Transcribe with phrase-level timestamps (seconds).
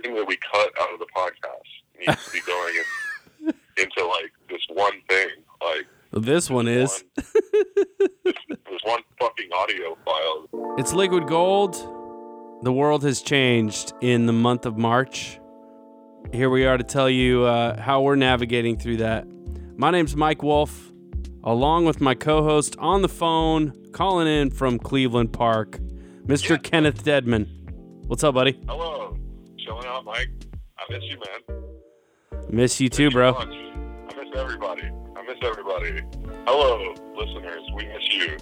[0.00, 2.74] everything that we cut out of the podcast needs to be going
[3.46, 5.28] in, into like this one thing.
[5.62, 7.04] Like This one is.
[7.14, 7.24] one,
[8.24, 10.74] this, this one fucking audio file.
[10.78, 11.74] It's liquid gold.
[12.62, 15.38] The world has changed in the month of March.
[16.32, 19.26] Here we are to tell you uh, how we're navigating through that.
[19.76, 20.92] My name's Mike Wolf,
[21.42, 25.78] along with my co host on the phone, calling in from Cleveland Park,
[26.26, 26.50] Mr.
[26.50, 26.56] Yeah.
[26.58, 27.44] Kenneth Deadman.
[28.06, 28.60] What's up, buddy?
[28.68, 28.89] Hello,
[30.00, 30.30] out, Mike.
[30.78, 32.50] I miss you, man.
[32.50, 33.34] Miss you too, Miss bro.
[33.34, 34.90] I miss everybody.
[35.16, 36.00] I miss everybody.
[36.46, 37.62] Hello, listeners.
[37.74, 38.36] We miss you,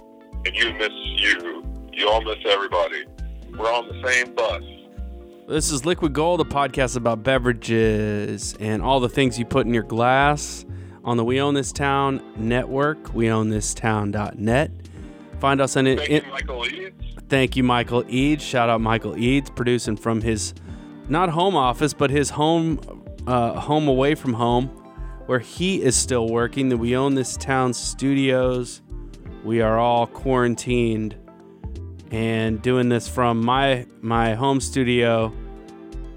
[0.46, 1.64] and you miss you.
[1.92, 3.04] You all miss everybody.
[3.56, 4.62] We're on the same bus.
[5.48, 9.72] This is Liquid Gold, a podcast about beverages and all the things you put in
[9.74, 10.64] your glass
[11.04, 14.70] on the We Own This Town network, weownthistown.net.
[15.40, 15.98] Find us on it.
[15.98, 17.04] Thank you, Michael Eads.
[17.28, 18.44] Thank you, Michael Eads.
[18.44, 20.52] Shout out Michael Eads, producing from his
[21.08, 22.80] not home office, but his home
[23.26, 24.68] uh, home away from home,
[25.26, 26.68] where he is still working.
[26.68, 28.82] That we own this town studios.
[29.44, 31.16] We are all quarantined
[32.10, 35.32] and doing this from my my home studio,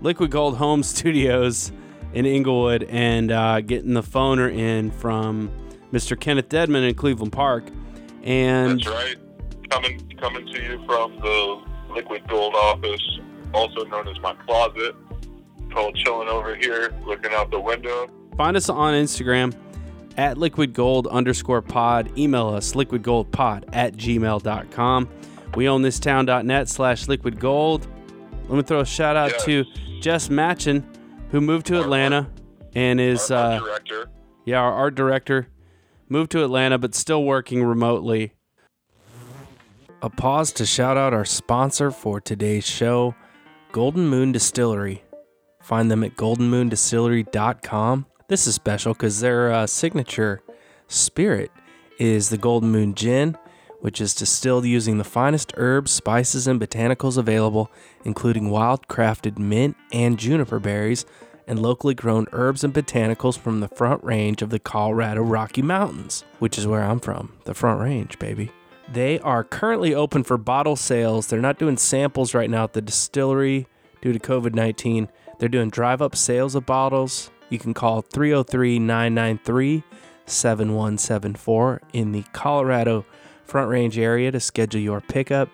[0.01, 1.71] Liquid Gold Home Studios
[2.13, 5.51] in Inglewood, and uh, getting the phoner in from
[5.91, 6.19] Mr.
[6.19, 7.69] Kenneth Deadman in Cleveland Park.
[8.23, 9.15] And That's right.
[9.69, 11.61] Coming coming to you from the
[11.93, 13.19] Liquid Gold office,
[13.53, 14.95] also known as my closet.
[15.71, 18.07] Called chilling over here, looking out the window.
[18.35, 19.53] Find us on Instagram
[20.17, 22.11] at liquidgold underscore pod.
[22.17, 25.09] Email us liquidgoldpod at gmail.com.
[25.55, 27.87] We own this town.net slash liquidgold.
[28.49, 29.45] Let me throw a shout out Yes.
[29.45, 29.63] to
[30.01, 30.83] Jess Matchin,
[31.29, 32.29] who moved to Our- Atlanta
[32.75, 34.09] and is, Our uh, director.
[34.45, 35.47] yeah, our art director.
[36.09, 38.33] Moved to Atlanta, but still working remotely.
[40.01, 43.15] A pause to shout out our sponsor for today's show,
[43.71, 45.03] Golden Moon Distillery.
[45.61, 48.05] Find them at goldenmoondistillery.com.
[48.27, 50.41] This is special because their uh, signature
[50.87, 51.51] spirit
[51.97, 53.37] is the Golden Moon Gin,
[53.79, 57.71] which is distilled using the finest herbs, spices, and botanicals available,
[58.03, 61.05] including wild crafted mint and juniper berries,
[61.47, 66.25] and locally grown herbs and botanicals from the front range of the Colorado Rocky Mountains,
[66.39, 68.51] which is where I'm from, the front range, baby.
[68.91, 71.27] They are currently open for bottle sales.
[71.27, 73.67] They're not doing samples right now at the distillery
[74.01, 75.07] due to COVID 19.
[75.39, 77.31] They're doing drive up sales of bottles.
[77.49, 79.83] You can call 303 993
[80.25, 83.05] 7174 in the Colorado
[83.45, 85.47] Front Range area to schedule your pickup.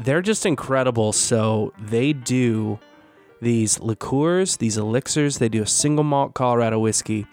[0.00, 1.12] They're just incredible.
[1.12, 2.78] So they do
[3.42, 5.36] these liqueurs, these elixirs.
[5.36, 7.26] They do a single malt Colorado whiskey.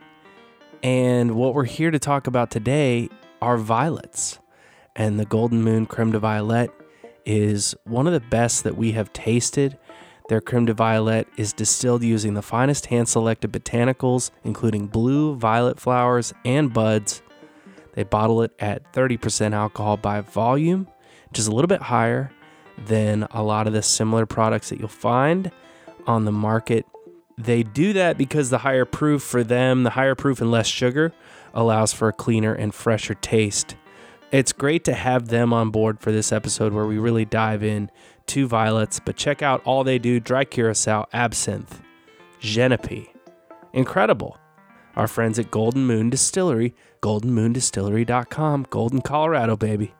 [0.83, 3.07] And what we're here to talk about today
[3.41, 4.39] are violets.
[4.95, 6.72] And the Golden Moon Creme de Violet
[7.25, 9.78] is one of the best that we have tasted.
[10.29, 15.79] Their creme de violet is distilled using the finest hand selected botanicals, including blue, violet
[15.79, 17.22] flowers, and buds.
[17.94, 20.88] They bottle it at 30% alcohol by volume,
[21.29, 22.31] which is a little bit higher
[22.85, 25.51] than a lot of the similar products that you'll find
[26.07, 26.85] on the market.
[27.38, 31.13] They do that because the higher proof for them, the higher proof and less sugar,
[31.53, 33.75] allows for a cleaner and fresher taste.
[34.35, 37.90] It's great to have them on board for this episode where we really dive in
[38.25, 41.81] to violets, but check out all they do dry curacao, absinthe,
[42.41, 43.07] Genepi.
[43.72, 44.38] Incredible.
[44.97, 49.94] Our friends at Golden Moon Distillery, goldenmoondistillery.com, Golden, Colorado, baby.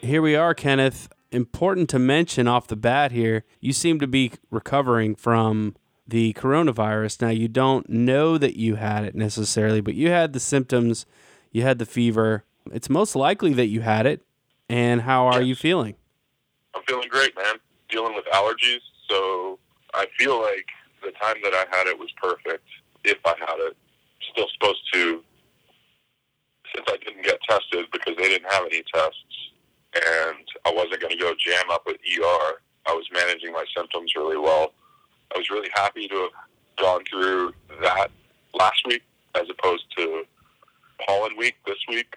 [0.00, 1.08] Here we are, Kenneth.
[1.32, 5.74] Important to mention off the bat here, you seem to be recovering from
[6.06, 7.22] the coronavirus.
[7.22, 11.06] Now, you don't know that you had it necessarily, but you had the symptoms,
[11.50, 12.44] you had the fever.
[12.70, 14.20] It's most likely that you had it.
[14.68, 15.48] And how are Yes.
[15.48, 15.96] you feeling?
[16.74, 17.56] I'm feeling great, man.
[17.88, 18.80] Dealing with allergies,
[19.10, 19.58] so
[19.92, 20.66] I feel like
[21.02, 22.64] the time that I had it was perfect.
[23.04, 23.76] If I had it,
[24.32, 25.22] still supposed to,
[26.74, 29.50] since I didn't get tested because they didn't have any tests,
[29.94, 32.62] and I wasn't going to go jam up with ER.
[32.86, 34.72] I was managing my symptoms really well.
[35.34, 36.30] I was really happy to have
[36.78, 38.08] gone through that
[38.54, 39.02] last week
[39.34, 40.24] as opposed to
[41.06, 42.16] pollen week this week.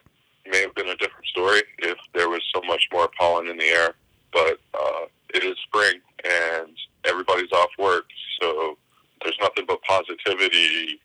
[0.51, 3.65] May have been a different story if there was so much more pollen in the
[3.65, 3.95] air
[4.35, 6.75] but uh, it is spring and
[7.05, 8.05] everybody's off work,
[8.41, 8.77] so
[9.23, 10.99] there's nothing but positivity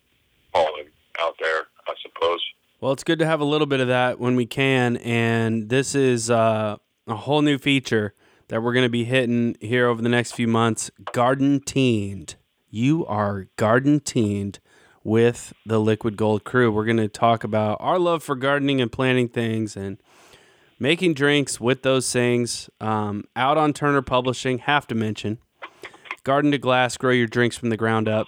[0.53, 0.87] pollen
[1.21, 2.41] out there, I suppose.
[2.81, 4.97] Well, it's good to have a little bit of that when we can.
[4.99, 6.77] And this is uh,
[7.07, 8.15] a whole new feature
[8.49, 12.35] that we're going to be hitting here over the next few months Garden Teened.
[12.69, 14.61] You are garden teened
[15.03, 16.71] with the Liquid Gold crew.
[16.71, 19.99] We're going to talk about our love for gardening and planting things and
[20.79, 22.69] making drinks with those things.
[22.81, 25.39] Um, out on Turner Publishing, have to mention.
[26.25, 28.27] Garden to Glass, grow your drinks from the ground up.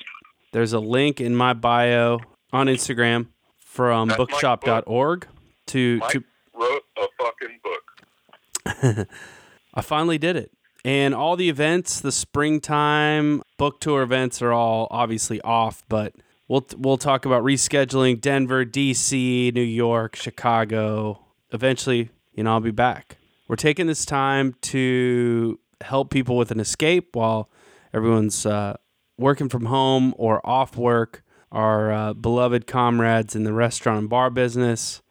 [0.52, 2.20] There's a link in my bio
[2.52, 3.28] on Instagram
[3.58, 5.26] from That's bookshop.org
[5.66, 6.24] to Mike to
[6.54, 9.08] wrote a fucking book.
[9.74, 10.52] I finally did it.
[10.84, 16.14] And all the events, the springtime book tour events are all obviously off, but
[16.48, 21.24] we'll we'll talk about rescheduling Denver, DC, New York, Chicago.
[21.52, 23.18] Eventually, you know, I'll be back.
[23.48, 27.50] We're taking this time to help people with an escape while
[27.92, 28.76] everyone's uh,
[29.18, 31.22] working from home or off work.
[31.50, 35.02] Our uh, beloved comrades in the restaurant and bar business.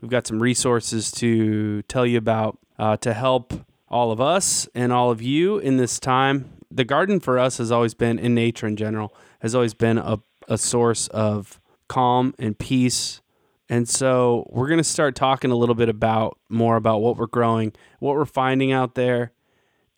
[0.00, 3.52] We've got some resources to tell you about uh, to help
[3.88, 6.50] all of us and all of you in this time.
[6.70, 10.18] The garden for us has always been, in nature in general, has always been a,
[10.48, 13.20] a source of calm and peace.
[13.68, 17.26] And so we're going to start talking a little bit about more about what we're
[17.26, 19.32] growing, what we're finding out there.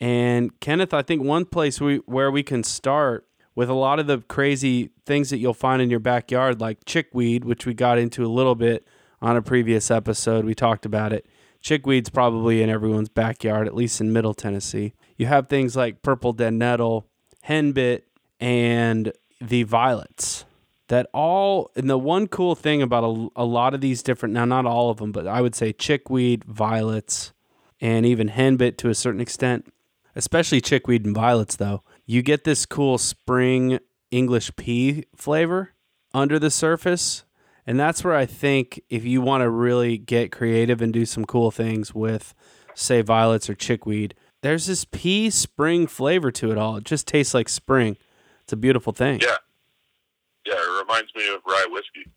[0.00, 4.06] And Kenneth, I think one place we where we can start with a lot of
[4.06, 8.24] the crazy things that you'll find in your backyard, like chickweed, which we got into
[8.24, 8.86] a little bit
[9.22, 10.44] on a previous episode.
[10.44, 11.26] We talked about it.
[11.60, 14.92] Chickweed's probably in everyone's backyard, at least in Middle Tennessee.
[15.16, 17.06] You have things like purple dead nettle,
[17.48, 18.02] henbit,
[18.38, 20.44] and the violets.
[20.88, 24.44] That all, and the one cool thing about a, a lot of these different, now
[24.44, 27.32] not all of them, but I would say chickweed, violets,
[27.80, 29.72] and even henbit to a certain extent,
[30.14, 33.78] especially chickweed and violets, though, you get this cool spring
[34.10, 35.70] English pea flavor
[36.12, 37.24] under the surface.
[37.66, 41.24] And that's where I think if you want to really get creative and do some
[41.24, 42.34] cool things with,
[42.74, 46.76] say, violets or chickweed, there's this pea spring flavor to it all.
[46.76, 47.96] It just tastes like spring.
[48.44, 49.20] It's a beautiful thing.
[49.20, 49.36] Yeah.
[50.46, 52.10] Yeah, it reminds me of rye whiskey.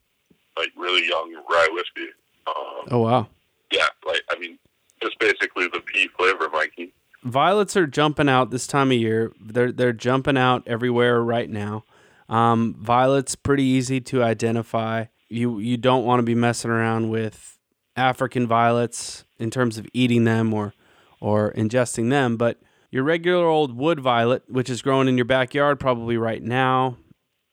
[0.57, 2.11] Like really young rye whiskey.
[2.47, 3.27] Um, Oh, wow.
[3.71, 4.57] Yeah, like, I mean,
[5.01, 6.93] just basically the pea flavor, Mikey.
[7.23, 9.33] Violets are jumping out this time of year.
[9.43, 11.83] They're they're jumping out everywhere right now.
[12.29, 15.05] Um, violets pretty easy to identify.
[15.27, 17.57] You you don't want to be messing around with
[17.95, 20.73] African violets in terms of eating them or
[21.19, 22.59] or ingesting them, but
[22.97, 26.97] your regular old wood violet, which is growing in your backyard probably right now,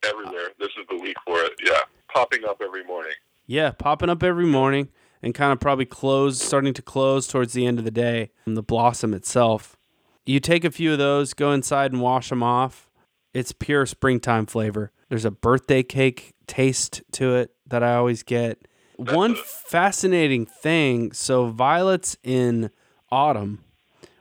[0.02, 0.48] Everywhere.
[0.58, 1.52] This is the week for it.
[1.62, 1.80] Yeah.
[2.12, 3.12] Popping up every morning.
[3.46, 4.88] Yeah, popping up every morning
[5.22, 8.30] and kind of probably close, starting to close towards the end of the day.
[8.44, 9.76] from The blossom itself.
[10.24, 12.90] You take a few of those, go inside and wash them off.
[13.34, 14.92] It's pure springtime flavor.
[15.10, 18.66] There's a birthday cake taste to it that I always get.
[18.96, 22.70] One fascinating thing so, violets in
[23.10, 23.62] autumn,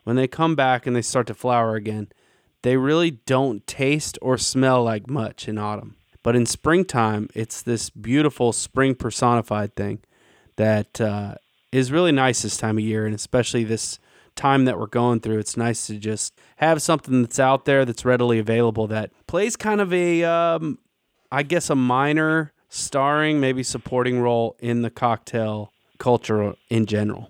[0.03, 2.07] when they come back and they start to flower again,
[2.61, 5.95] they really don't taste or smell like much in autumn.
[6.23, 9.99] But in springtime, it's this beautiful spring personified thing
[10.55, 11.35] that uh,
[11.71, 13.99] is really nice this time of year, and especially this
[14.35, 15.39] time that we're going through.
[15.39, 19.81] It's nice to just have something that's out there that's readily available that plays kind
[19.81, 20.79] of a, um,
[21.31, 27.29] I guess, a minor starring, maybe supporting role in the cocktail culture in general.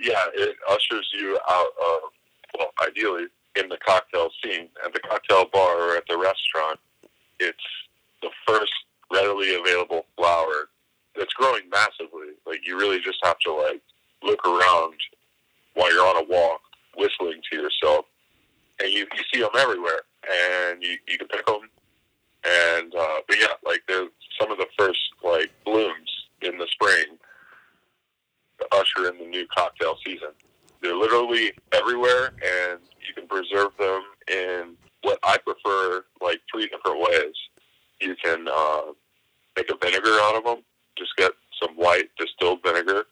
[0.00, 2.00] Yeah, it ushers you out of,
[2.56, 3.24] well, ideally
[3.56, 4.68] in the cocktail scene.
[4.84, 6.78] At the cocktail bar or at the restaurant,
[7.40, 7.58] it's
[8.22, 8.72] the first
[9.12, 10.68] readily available flower
[11.16, 12.34] that's growing massively.
[12.46, 13.82] Like, you really just have to, like,
[14.22, 14.94] look around
[15.74, 16.60] while you're on a walk,
[16.96, 18.04] whistling to yourself.
[18.80, 20.02] And you, you see them everywhere.
[20.30, 21.68] And you, you can pick them.
[22.44, 24.08] And, uh, but yeah, like, they're
[24.40, 26.10] some of the first, like, blooms
[26.42, 27.18] in the spring
[28.72, 30.30] usher in the new cocktail season.
[30.82, 37.00] They're literally everywhere, and you can preserve them in what I prefer, like three different
[37.00, 37.34] ways.
[38.00, 38.92] You can uh,
[39.56, 40.62] make a vinegar out of them.
[40.96, 43.04] Just get some white distilled vinegar.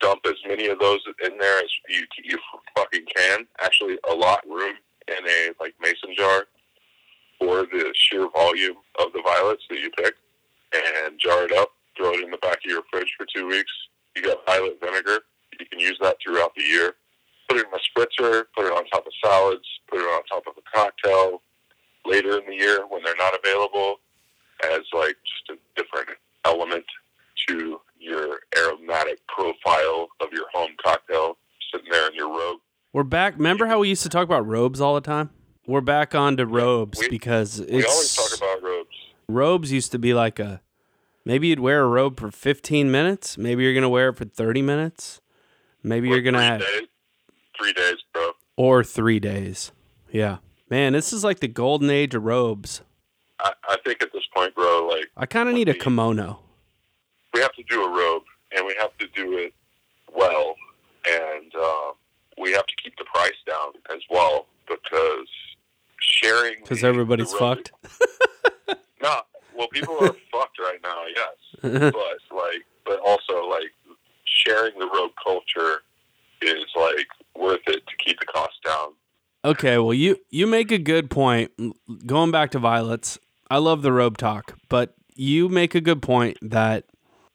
[0.00, 2.38] Dump as many of those in there as you you
[2.76, 3.46] fucking can.
[3.60, 4.74] Actually, a lot room
[5.08, 6.46] in a like mason jar
[7.38, 10.14] for the sheer volume of the violets that you pick,
[10.74, 11.70] and jar it up.
[11.96, 13.72] Throw it in the back of your fridge for two weeks.
[14.18, 15.20] You got violet vinegar.
[15.60, 16.94] You can use that throughout the year.
[17.48, 20.42] Put it in a spritzer, put it on top of salads, put it on top
[20.48, 21.40] of a cocktail
[22.04, 23.96] later in the year when they're not available
[24.64, 26.08] as like just a different
[26.44, 26.84] element
[27.48, 31.36] to your aromatic profile of your home cocktail
[31.72, 32.58] sitting there in your robe.
[32.92, 33.34] We're back.
[33.36, 35.30] Remember how we used to talk about robes all the time?
[35.66, 38.96] We're back on to robes we- because We always it's talk about robes.
[39.28, 40.60] robes used to be like a
[41.28, 44.62] maybe you'd wear a robe for 15 minutes maybe you're gonna wear it for 30
[44.62, 45.20] minutes
[45.84, 46.88] maybe you're gonna three have days?
[47.56, 48.32] Three days, bro.
[48.56, 49.70] or three days
[50.10, 52.82] yeah man this is like the golden age of robes
[53.40, 56.40] I, I think at this point, bro, like i kind of need a kimono
[57.34, 58.22] we have to do a robe,
[58.56, 59.52] and we have to do it
[60.12, 60.56] well,
[61.08, 61.92] and um,
[62.40, 65.28] we have to keep the price down as well because
[66.00, 67.70] sharing Because everybody's fucked.
[69.00, 69.20] No,
[69.58, 73.72] well, people are fucked right now, yes, but like, but also like
[74.24, 75.82] sharing the road culture
[76.40, 78.92] is like worth it to keep the cost down.
[79.44, 81.50] Okay, well you you make a good point.
[82.06, 83.18] Going back to violets,
[83.50, 86.84] I love the robe talk, but you make a good point that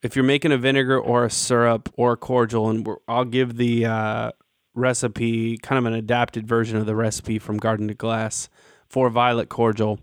[0.02, 3.58] if you're making a vinegar or a syrup or a cordial, and we're, I'll give
[3.58, 4.32] the uh,
[4.74, 8.50] recipe, kind of an adapted version of the recipe from Garden to Glass
[8.88, 10.00] for violet cordial.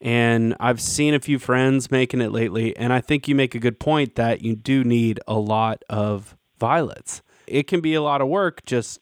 [0.00, 3.58] And I've seen a few friends making it lately, and I think you make a
[3.58, 7.22] good point that you do need a lot of violets.
[7.48, 9.00] It can be a lot of work, just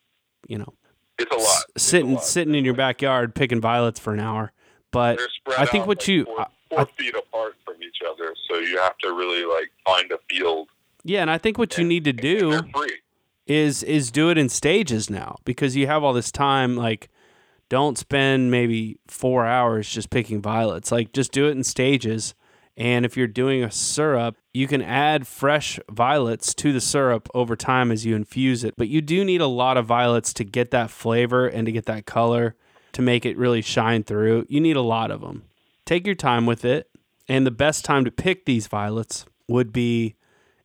[0.49, 0.73] you know,
[1.19, 1.65] It's a lot.
[1.75, 2.25] It's a sitting lot.
[2.25, 4.53] sitting in your backyard picking violets for an hour.
[4.91, 5.21] But
[5.59, 8.79] I think what like, you four, four I- feet apart from each other, so you
[8.79, 10.69] have to really like find a field.
[11.05, 12.63] yeah, and I think what you need to do
[13.47, 17.09] is is do it in stages now because you have all this time like
[17.69, 20.93] don't spend maybe 4 hours just picking violets.
[20.93, 22.35] Like just do it in stages.
[22.77, 27.57] And if you're doing a syrup, you can add fresh violets to the syrup over
[27.57, 28.75] time as you infuse it.
[28.77, 31.87] But you do need a lot of violets to get that flavor and to get
[31.87, 32.55] that color
[32.93, 34.47] to make it really shine through.
[34.49, 35.45] You need a lot of them.
[35.87, 36.91] Take your time with it.
[37.29, 40.15] And the best time to pick these violets would be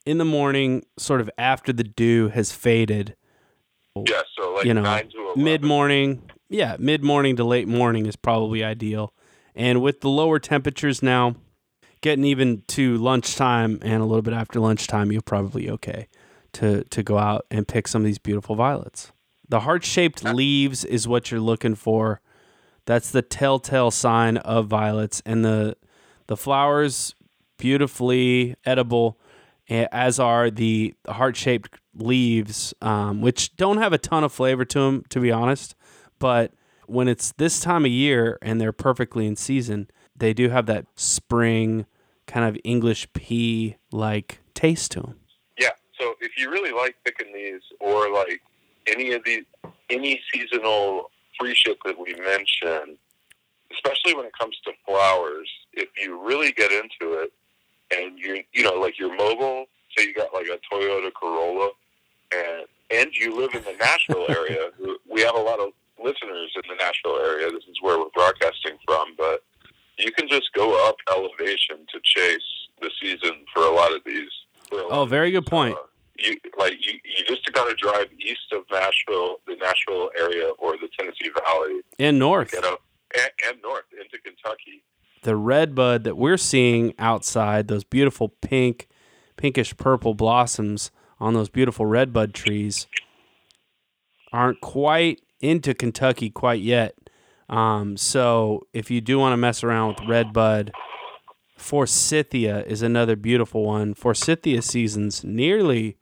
[0.04, 3.16] in the morning, sort of after the dew has faded.
[3.96, 5.44] Yeah, so like you know, nine to eleven.
[5.44, 9.12] Mid morning, yeah, mid morning to late morning is probably ideal.
[9.54, 11.36] And with the lower temperatures now,
[12.00, 16.08] getting even to lunchtime and a little bit after lunchtime, you're probably okay
[16.54, 19.12] to to go out and pick some of these beautiful violets.
[19.48, 22.20] The heart shaped leaves is what you're looking for.
[22.84, 25.76] That's the telltale sign of violets, and the
[26.26, 27.14] the flowers
[27.58, 29.18] beautifully edible,
[29.68, 34.78] as are the heart shaped leaves, um, which don't have a ton of flavor to
[34.80, 35.74] them, to be honest.
[36.22, 36.52] But
[36.86, 40.86] when it's this time of year and they're perfectly in season, they do have that
[40.94, 41.84] spring
[42.28, 45.16] kind of English pea like taste to them.
[45.58, 48.40] Yeah, so if you really like picking these, or like
[48.86, 49.42] any of these,
[49.90, 51.10] any seasonal
[51.40, 52.98] free shit that we mentioned,
[53.72, 57.32] especially when it comes to flowers, if you really get into it,
[57.96, 59.66] and you you know like you're mobile,
[59.98, 61.70] so you got like a Toyota Corolla,
[62.32, 64.70] and and you live in the Nashville area,
[65.10, 67.50] we have a lot of listeners in the Nashville area.
[67.50, 69.42] This is where we're broadcasting from, but
[69.98, 72.40] you can just go up elevation to chase
[72.80, 74.30] the season for a lot of these.
[74.72, 75.74] lot Oh, very good point.
[75.76, 75.82] uh,
[76.18, 80.72] you like you, you just got to drive east of Nashville, the Nashville area, or
[80.76, 82.76] the Tennessee Valley, And north, you know,
[83.18, 84.82] and, and north into Kentucky.
[85.22, 88.88] the red bud that we're seeing outside, those beautiful pink,
[89.36, 90.90] pinkish purple blossoms
[91.20, 92.86] on those beautiful red bud trees,
[94.32, 96.96] aren't quite into Kentucky quite yet.
[97.48, 100.72] Um, so if you do want to mess around with red bud,
[101.56, 103.94] Forsythia is another beautiful one.
[103.94, 105.96] Forsythia season's nearly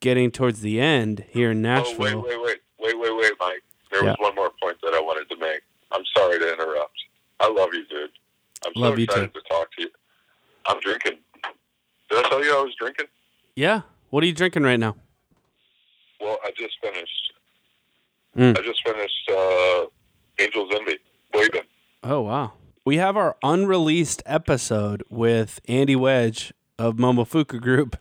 [0.00, 2.22] getting towards the end here in Oh Nashville.
[2.22, 3.62] wait, wait, wait, wait, wait, wait, Mike.
[3.90, 4.10] There Yeah.
[4.10, 5.60] was one more point that I wanted to make.
[5.92, 6.96] I'm sorry to interrupt.
[7.40, 8.10] I love you, dude.
[8.66, 9.90] I'm so Love you excited to talk to you.
[10.66, 11.18] I'm drinking.
[12.10, 13.06] Did I tell you I was drinking?
[13.54, 13.82] Yeah.
[14.10, 14.96] What are you drinking right now?
[16.20, 17.32] Well, I just finished.
[18.36, 18.58] Mm.
[18.58, 19.86] I just finished uh,
[20.38, 20.98] Angel's Envy.
[21.32, 21.62] Boyden.
[22.02, 22.52] Oh wow.
[22.84, 27.96] We have our unreleased episode with Andy Wedge of Momofuku Group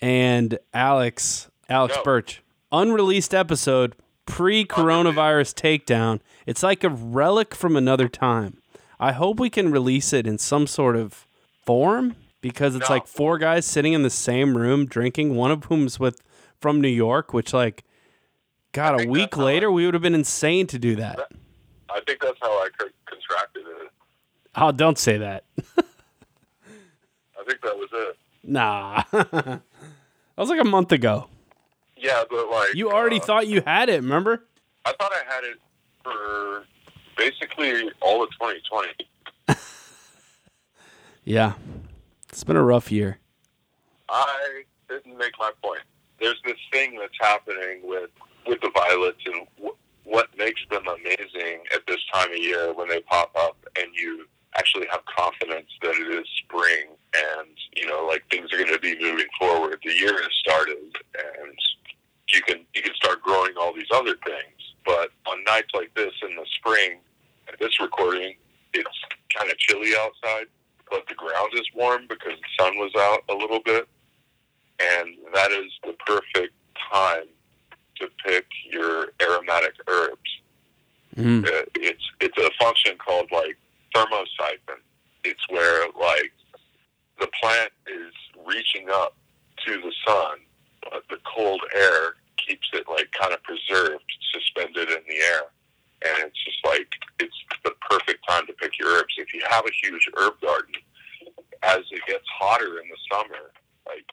[0.00, 2.02] and Alex Alex No.
[2.02, 2.42] Birch.
[2.72, 3.94] Unreleased episode
[4.26, 6.20] pre-coronavirus takedown.
[6.46, 8.60] It's like a relic from another time.
[8.98, 11.26] I hope we can release it in some sort of
[11.64, 12.94] form because it's No.
[12.96, 16.20] like four guys sitting in the same room drinking, one of whom's with
[16.60, 17.84] from New York, which like
[18.76, 21.18] God, a week later we would have been insane to do that.
[21.88, 23.90] I think that's how I co- contracted it.
[24.54, 25.44] Oh, don't say that.
[25.58, 25.82] I
[27.48, 28.16] think that was it.
[28.44, 29.02] Nah.
[29.12, 29.62] that
[30.36, 31.26] was like a month ago.
[31.96, 34.44] Yeah, but like You already uh, thought you had it, remember?
[34.84, 35.56] I thought I had it
[36.04, 36.66] for
[37.16, 38.88] basically all of 2020.
[41.24, 41.54] Yeah.
[42.28, 43.18] It's been a rough year.
[44.10, 45.80] I didn't make my point.
[46.20, 48.10] There's this thing that's happening with
[48.46, 52.88] with the violets and w- what makes them amazing at this time of year when
[52.88, 54.26] they pop up and you
[54.56, 58.78] actually have confidence that it is spring and you know like things are going to
[58.78, 59.78] be moving forward.
[59.84, 61.58] The year has started and
[62.32, 64.74] you can you can start growing all these other things.
[64.84, 67.00] But on nights like this in the spring,
[67.48, 68.34] at this recording,
[68.72, 68.98] it's
[69.36, 70.46] kind of chilly outside,
[70.90, 73.88] but the ground is warm because the sun was out a little bit
[74.80, 76.54] and that is the perfect
[76.92, 77.26] time
[78.00, 80.40] to pick your aromatic herbs.
[81.16, 81.46] Mm.
[81.46, 83.56] Uh, it's it's a function called like
[83.94, 84.80] thermosiphon.
[85.24, 86.32] It's where like
[87.18, 88.12] the plant is
[88.46, 89.16] reaching up
[89.66, 90.38] to the sun,
[90.82, 95.42] but the cold air keeps it like kind of preserved, suspended in the air.
[96.04, 96.88] And it's just like
[97.18, 99.14] it's the perfect time to pick your herbs.
[99.16, 100.74] If you have a huge herb garden,
[101.62, 103.50] as it gets hotter in the summer,
[103.86, 104.04] like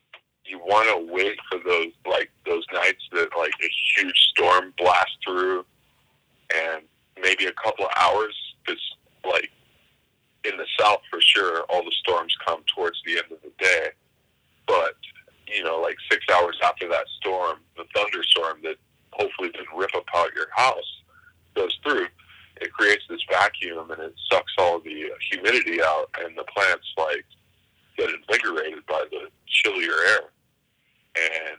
[0.45, 5.17] you want to wait for those like those nights that like a huge storm blasts
[5.25, 5.65] through,
[6.53, 6.83] and
[7.21, 8.35] maybe a couple of hours.
[8.65, 8.81] Because
[9.25, 9.51] like
[10.43, 13.89] in the south for sure, all the storms come towards the end of the day.
[14.67, 14.95] But
[15.47, 18.75] you know, like six hours after that storm, the thunderstorm that
[19.11, 21.01] hopefully didn't rip apart your house
[21.55, 22.07] goes through.
[22.61, 27.25] It creates this vacuum and it sucks all the humidity out, and the plants like
[27.97, 30.21] get invigorated by the chillier air.
[31.15, 31.57] And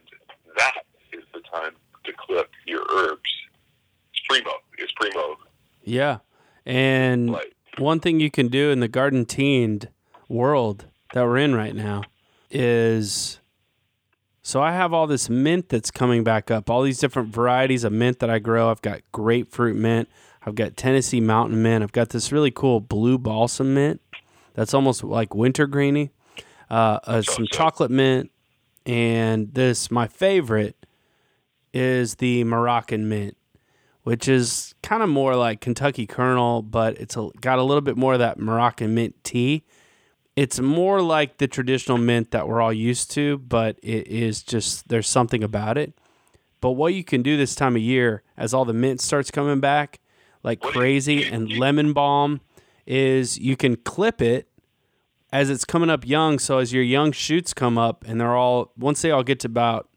[0.56, 1.72] that is the time
[2.04, 3.20] to clip your herbs.
[4.12, 4.50] It's primo.
[4.78, 5.36] It's primo.
[5.82, 6.18] Yeah.
[6.66, 9.88] And Like one thing you can do in the garden teened
[10.28, 12.02] world that we're in right now
[12.50, 13.40] is
[14.42, 17.92] so I have all this mint that's coming back up, all these different varieties of
[17.92, 18.70] mint that I grow.
[18.70, 20.08] I've got grapefruit mint,
[20.44, 24.00] I've got Tennessee mountain mint, I've got this really cool blue balsam mint
[24.52, 26.10] that's almost like wintergreeny,
[26.71, 28.30] uh, uh, some chocolate mint,
[28.87, 30.76] and this my favorite
[31.73, 33.37] is the Moroccan mint
[34.04, 37.97] which is kind of more like Kentucky Colonel, but it's a, got a little bit
[37.97, 39.64] more of that Moroccan mint tea.
[40.37, 44.88] It's more like the traditional mint that we're all used to, but it is just
[44.88, 45.94] there's something about it.
[46.61, 49.61] But what you can do this time of year, as all the mint starts coming
[49.61, 50.00] back
[50.42, 52.42] like What do you- crazy, and lemon balm,
[52.87, 54.49] is you can clip it
[55.34, 56.38] as it's coming up young.
[56.38, 59.48] So as your young shoots come up, and they're all once they all get to
[59.48, 59.90] about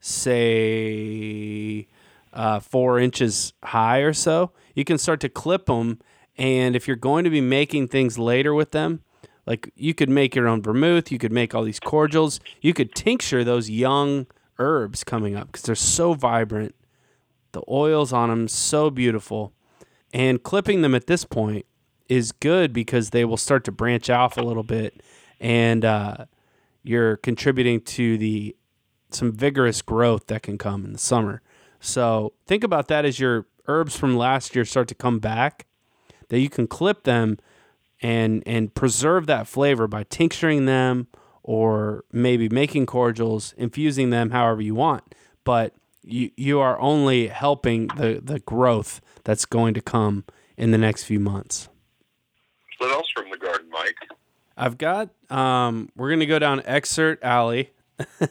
[0.00, 1.88] say
[2.34, 5.98] uh, four inches high or so, you can start to clip them.
[6.36, 9.00] And if you're going to be making things later with them,
[9.46, 12.94] like you could make your own vermouth, you could make all these cordials, you could
[12.94, 14.26] tincture those young
[14.58, 16.74] herbs coming up because they're so vibrant.
[17.52, 19.54] The oils on them so beautiful,
[20.12, 21.64] and clipping them at this point
[22.08, 25.02] is good because they will start to branch off a little bit,
[25.40, 26.26] and uh,
[26.82, 28.56] you're contributing to the
[29.10, 31.42] some vigorous growth that can come in the summer.
[31.80, 35.66] So think about that as your herbs from last year start to come back,
[36.28, 37.38] that you can clip them
[38.00, 41.06] and and preserve that flavor by tincturing them
[41.42, 45.14] or maybe making cordials, infusing them however you want.
[45.44, 50.24] But you you are only helping the the growth that's going to come
[50.56, 51.68] in the next few months.
[52.82, 53.96] What else from the garden, Mike?
[54.56, 57.70] I've got um we're going to go down excerpt alley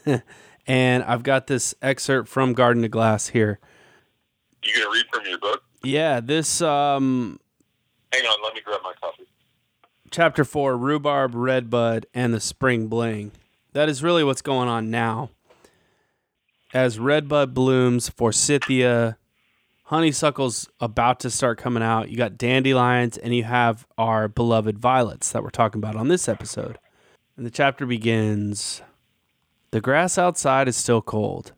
[0.68, 3.60] and I've got this excerpt from Garden to Glass here.
[4.64, 5.64] You gonna read from your book?
[5.84, 7.40] Yeah, this um
[8.14, 9.24] Hang on, let me grab my copy.
[10.12, 13.32] chapter 4 rhubarb redbud and the spring bling
[13.74, 15.30] that is really what's going on now
[16.74, 19.18] as redbud blooms forsythia
[19.92, 22.10] honeysuckle's about to start coming out.
[22.10, 26.30] You got dandelions and you have our beloved violets that we're talking about on this
[26.30, 26.80] episode.
[27.36, 28.82] And the chapter begins
[29.72, 31.52] the grass outside is still cold.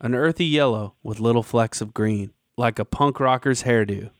[0.00, 4.10] An earthy yellow with little flecks of green like a punk rocker's hairdo.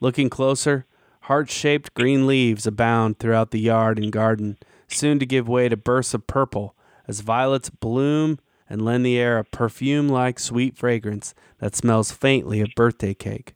[0.00, 0.86] Looking closer
[1.26, 5.76] Heart shaped green leaves abound throughout the yard and garden, soon to give way to
[5.76, 6.74] bursts of purple
[7.06, 12.60] as violets bloom and lend the air a perfume like sweet fragrance that smells faintly
[12.60, 13.54] of birthday cake.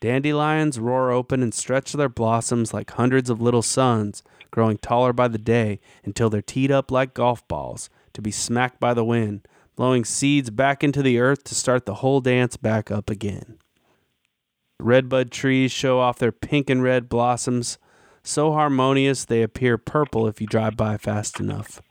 [0.00, 5.28] Dandelions roar open and stretch their blossoms like hundreds of little suns, growing taller by
[5.28, 9.46] the day until they're teed up like golf balls to be smacked by the wind,
[9.76, 13.58] blowing seeds back into the earth to start the whole dance back up again.
[14.78, 17.78] Redbud trees show off their pink and red blossoms,
[18.22, 21.82] so harmonious they appear purple if you drive by fast enough,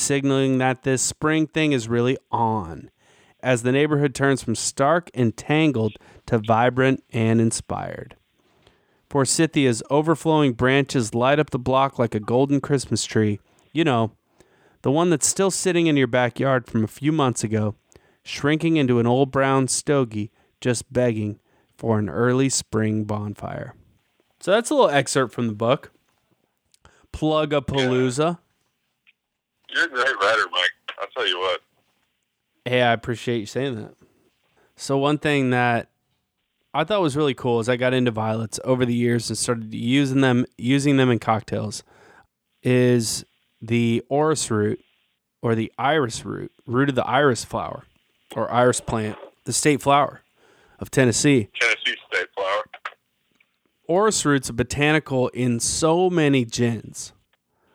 [0.00, 2.90] signaling that this spring thing is really on,
[3.42, 8.16] as the neighborhood turns from stark and tangled to vibrant and inspired.
[9.08, 13.40] Forsythia's overflowing branches light up the block like a golden Christmas tree.
[13.72, 14.12] You know,
[14.82, 17.74] the one that's still sitting in your backyard from a few months ago,
[18.22, 21.40] shrinking into an old brown stogie, just begging
[21.76, 23.74] for an early spring bonfire.
[24.38, 25.92] So that's a little excerpt from the book.
[27.12, 28.38] Plug a palooza.
[29.74, 30.70] You're a great writer, Mike.
[31.00, 31.60] I'll tell you what.
[32.64, 33.94] Hey, I appreciate you saying that.
[34.76, 35.90] So one thing that
[36.72, 39.74] I thought was really cool is I got into violets over the years and started
[39.74, 41.82] using them using them in cocktails
[42.62, 43.24] is
[43.60, 44.80] the orris root
[45.42, 47.84] or the iris root, root of the iris flower
[48.36, 50.22] or iris plant, the state flower
[50.78, 51.48] of Tennessee.
[51.60, 52.62] Tennessee State flower.
[53.86, 57.12] orris root's a botanical in so many gins.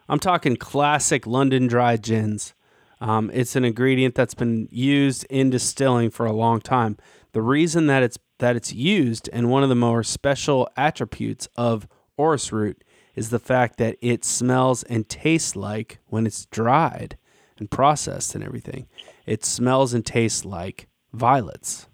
[0.07, 2.53] I'm talking classic London dry gins.
[3.01, 6.97] Um, it's an ingredient that's been used in distilling for a long time.
[7.33, 11.87] The reason that it's that it's used and one of the more special attributes of
[12.17, 12.83] orris root
[13.15, 17.17] is the fact that it smells and tastes like when it's dried
[17.57, 18.87] and processed and everything.
[19.25, 21.87] It smells and tastes like violets.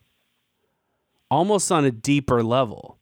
[1.29, 2.97] Almost on a deeper level.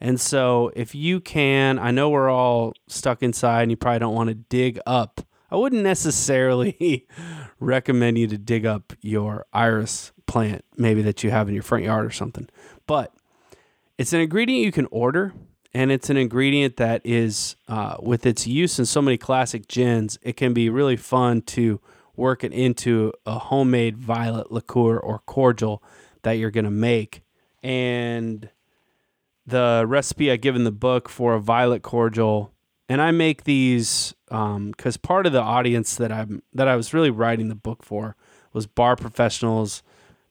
[0.00, 4.14] And so if you can, I know we're all stuck inside and you probably don't
[4.14, 5.20] want to dig up.
[5.50, 7.06] I wouldn't necessarily
[7.60, 11.84] recommend you to dig up your iris plant, maybe that you have in your front
[11.84, 12.48] yard or something.
[12.86, 13.12] But
[13.98, 15.34] it's an ingredient you can order,
[15.74, 20.18] and it's an ingredient that is, uh, with its use in so many classic gins,
[20.22, 21.80] it can be really fun to
[22.16, 25.82] work it into a homemade violet liqueur or cordial
[26.22, 27.22] that you're going to make.
[27.62, 28.48] And
[29.50, 32.52] the recipe I give in the book for a violet cordial,
[32.88, 36.94] and I make these because um, part of the audience that I'm that I was
[36.94, 38.16] really writing the book for
[38.52, 39.82] was bar professionals,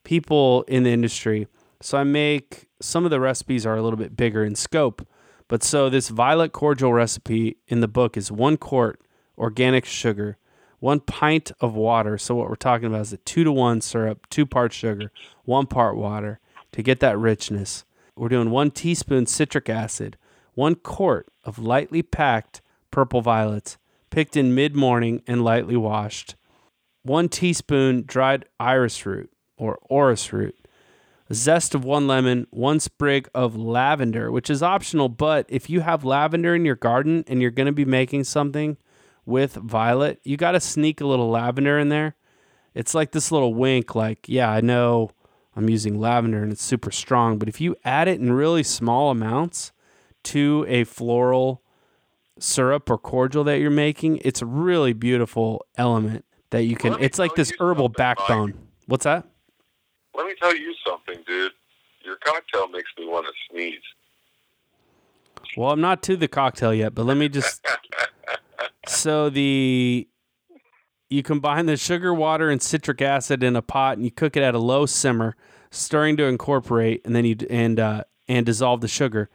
[0.03, 1.47] people in the industry.
[1.81, 5.07] So I make some of the recipes are a little bit bigger in scope.
[5.47, 9.01] But so this violet cordial recipe in the book is one quart
[9.37, 10.37] organic sugar,
[10.79, 12.17] one pint of water.
[12.17, 15.11] So what we're talking about is a two to one syrup, two parts sugar,
[15.45, 16.39] one part water
[16.73, 17.83] to get that richness.
[18.19, 20.17] We're doing one teaspoon citric acid,
[20.53, 23.77] one quart of lightly packed purple violets,
[24.09, 26.35] picked in mid morning and lightly washed,
[27.01, 30.53] one teaspoon dried iris root or orris root,
[31.29, 35.79] a zest of one lemon, one sprig of lavender, which is optional, but if you
[35.79, 38.75] have lavender in your garden and you're going to be making something
[39.25, 42.17] with violet, you got to sneak a little lavender in there.
[42.75, 45.11] It's like this little wink, like, yeah, I know
[45.59, 49.11] I'm using lavender and it's super strong, but if you add it in really small
[49.11, 49.73] amounts
[50.23, 51.61] to a floral
[52.39, 56.95] syrup or cordial that you're making, it's a really beautiful element that you can.
[57.01, 58.51] It's like this herbal backbone.
[58.51, 58.55] Mike.
[58.85, 59.27] What's that?
[60.15, 61.51] Let me tell you something, dude.
[62.05, 63.81] Your cocktail makes me want to sneeze.
[65.57, 67.67] Well, I'm not to the cocktail yet, but let me just.
[68.87, 70.07] so the
[71.09, 74.43] you combine the sugar, water, and citric acid in a pot, and you cook it
[74.43, 75.35] at a low simmer,
[75.71, 79.29] stirring to incorporate, and then you and uh, and dissolve the sugar.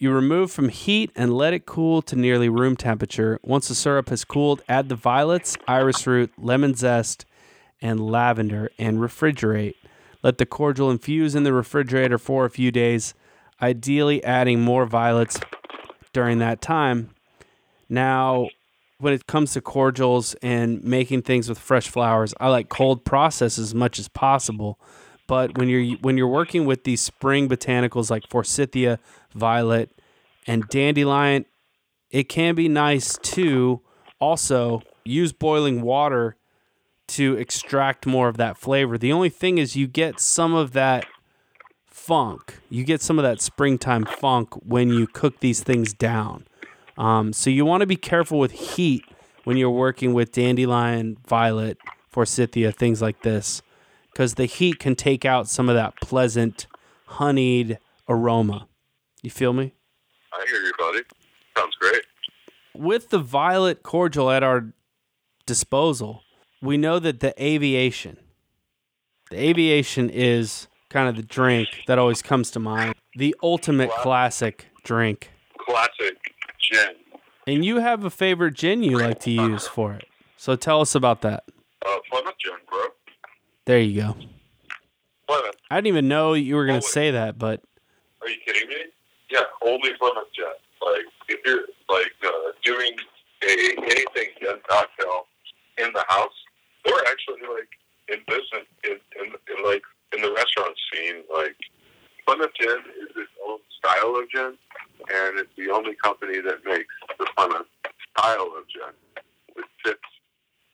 [0.00, 3.40] You remove from heat and let it cool to nearly room temperature.
[3.42, 7.26] Once the syrup has cooled, add the violets, iris root, lemon zest,
[7.82, 9.74] and lavender and refrigerate.
[10.22, 13.14] Let the cordial infuse in the refrigerator for a few days,
[13.60, 15.40] ideally adding more violets
[16.12, 17.10] during that time.
[17.88, 18.48] Now,
[18.98, 23.58] when it comes to cordials and making things with fresh flowers, I like cold process
[23.58, 24.78] as much as possible.
[25.28, 28.98] But when you're when you're working with these spring botanicals like forsythia,
[29.32, 29.90] violet,
[30.48, 31.44] and dandelion,
[32.10, 33.80] it can be nice to
[34.18, 36.36] also use boiling water
[37.08, 38.98] to extract more of that flavor.
[38.98, 41.06] The only thing is you get some of that
[41.86, 42.58] funk.
[42.70, 46.46] You get some of that springtime funk when you cook these things down.
[46.96, 49.04] Um, so you want to be careful with heat
[49.44, 53.62] when you're working with dandelion, violet, forsythia, things like this
[54.18, 56.66] because the heat can take out some of that pleasant,
[57.06, 57.78] honeyed
[58.08, 58.66] aroma.
[59.22, 59.74] You feel me?
[60.32, 61.02] I hear you, buddy.
[61.56, 62.02] Sounds great.
[62.74, 64.72] With the violet cordial at our
[65.46, 66.24] disposal,
[66.60, 68.16] we know that the aviation,
[69.30, 72.96] the aviation is kind of the drink that always comes to mind.
[73.16, 75.30] The ultimate classic, classic drink.
[75.60, 76.16] Classic
[76.60, 76.96] gin.
[77.46, 80.06] And you have a favorite gin you like to use for it.
[80.36, 81.44] So tell us about that.
[81.86, 82.86] Uh, Plymouth gin, bro.
[83.68, 84.16] There you go.
[85.28, 85.56] Plymouth.
[85.70, 87.60] I didn't even know you were going to say that, but.
[88.22, 88.76] Are you kidding me?
[89.30, 90.56] Yeah, only Plymouth Jet.
[90.80, 92.96] Like if you're like uh, doing
[93.42, 95.26] a anything gin cocktail
[95.76, 96.32] in the house,
[96.86, 97.68] or actually like
[98.08, 99.82] in business in, in, in like
[100.16, 101.54] in the restaurant scene, like
[102.26, 104.56] Plymouth Gin is its own style of gin,
[105.12, 107.66] and it's the only company that makes the Plymouth
[108.16, 109.22] style of gin.
[109.56, 110.00] It sits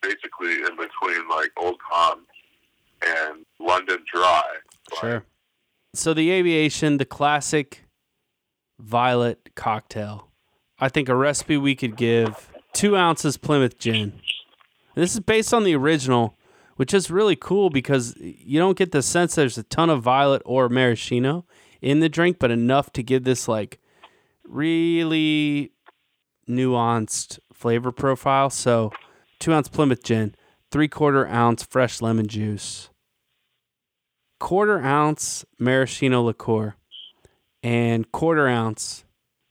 [0.01, 2.21] basically in between like Old Tom
[3.07, 4.43] and London Dry.
[5.01, 5.25] Sure.
[5.95, 7.85] So the aviation, the classic
[8.79, 10.29] violet cocktail.
[10.79, 14.21] I think a recipe we could give two ounces Plymouth gin.
[14.95, 16.37] This is based on the original,
[16.77, 20.43] which is really cool because you don't get the sense there's a ton of violet
[20.45, 21.47] or maraschino
[21.81, 23.81] in the drink, but enough to give this like
[24.45, 25.73] really
[26.49, 28.51] nuanced flavor profile.
[28.51, 28.93] So,
[29.39, 30.35] two ounce Plymouth gin,
[30.71, 32.91] three quarter ounce fresh lemon juice,
[34.39, 36.75] quarter ounce maraschino liqueur,
[37.63, 39.05] and quarter ounce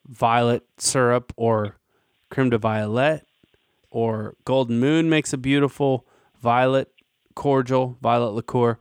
[0.07, 1.77] violet syrup or
[2.29, 3.25] creme de violet,
[3.89, 6.05] or Golden Moon makes a beautiful
[6.41, 6.89] violet
[7.35, 8.79] cordial, violet liqueur,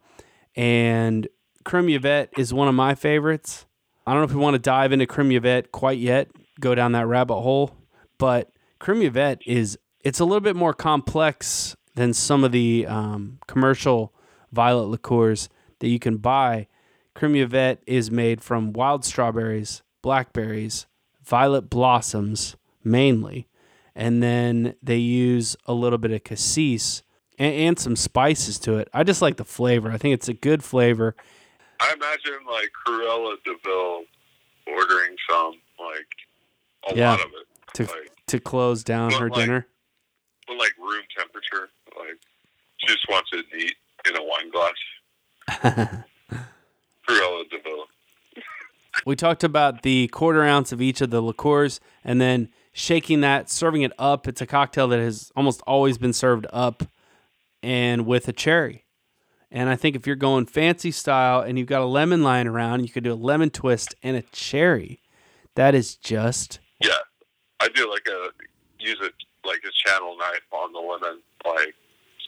[0.57, 1.29] and
[1.65, 3.67] Creme Yvette is one of my favorites.
[4.07, 6.29] I don't know if we want to dive into Creme Yvette quite yet,
[6.61, 7.77] go down that rabbit hole,
[8.19, 13.39] but Creme Yvette is it's a little bit more complex than some of the um,
[13.47, 14.13] commercial
[14.51, 15.49] violet liqueurs
[15.83, 16.69] that you can buy.
[17.15, 20.87] Creme Yvette is made from wild strawberries, blackberries,
[21.25, 23.49] violet blossoms mainly,
[23.95, 27.03] and then they use a little bit of cassis
[27.37, 28.89] and, and some spices to it.
[28.95, 29.91] I just like the flavor.
[29.91, 31.17] I think it's a good flavor.
[31.81, 34.05] I imagine like Cruella de Vil
[34.69, 37.11] ordering some, like a Yeah.
[37.11, 39.67] lot of it, To like to close down her like- dinner.
[40.47, 41.71] but like room temperature.
[41.99, 42.19] Like
[42.79, 43.75] she just wants it neat
[44.09, 44.73] in a wine glass.
[49.05, 53.51] We talked about the quarter ounce of each of the liqueurs and then shaking that,
[53.51, 54.29] serving it up.
[54.29, 56.85] It's a cocktail that has almost always been served up
[57.63, 58.85] and with a cherry.
[59.51, 62.85] And I think if you're going fancy style and you've got a lemon lying around,
[62.85, 65.01] you could do a lemon twist and a cherry.
[65.57, 66.93] That is just Yeah,
[67.61, 68.31] I do like a
[68.79, 69.13] use it
[69.45, 71.75] like a channel knife on the lemon, like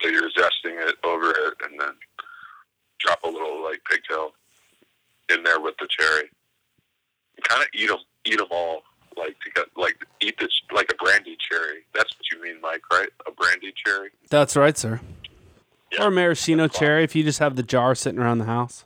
[0.02, 1.92] so you're zesting it over it, and then
[3.04, 4.32] drop a little like pigtail
[5.30, 6.30] in there with the cherry.
[7.42, 8.82] Kind of eat them, eat them all,
[9.16, 11.84] like to get like eat this like a brandy cherry.
[11.94, 13.08] That's what you mean, Mike, right?
[13.26, 14.10] A brandy cherry.
[14.30, 15.00] that's right, sir.
[15.92, 16.04] Yeah.
[16.04, 18.84] Or maraschino cherry if you just have the jar sitting around the house.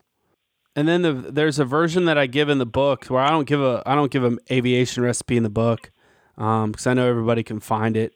[0.76, 3.46] And then the, there's a version that I give in the book where I don't
[3.46, 5.90] give a I don't give an aviation recipe in the book
[6.36, 8.14] um, because I know everybody can find it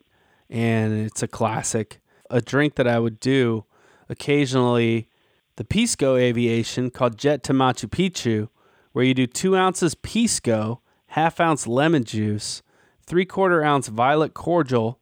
[0.49, 2.01] and it's a classic.
[2.31, 3.65] A drink that I would do
[4.09, 5.09] occasionally,
[5.57, 8.49] the Pisco Aviation called Jet to Machu Picchu,
[8.93, 12.63] where you do two ounces Pisco, half ounce lemon juice,
[13.05, 14.99] three quarter ounce violet cordial,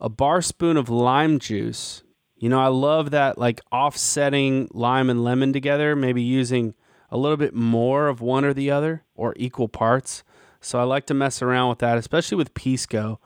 [0.00, 2.02] a bar spoon of lime juice.
[2.36, 6.74] You know, I love that like offsetting lime and lemon together, maybe using
[7.10, 10.22] a little bit more of one or the other or equal parts.
[10.60, 13.20] So I like to mess around with that, especially with Pisco.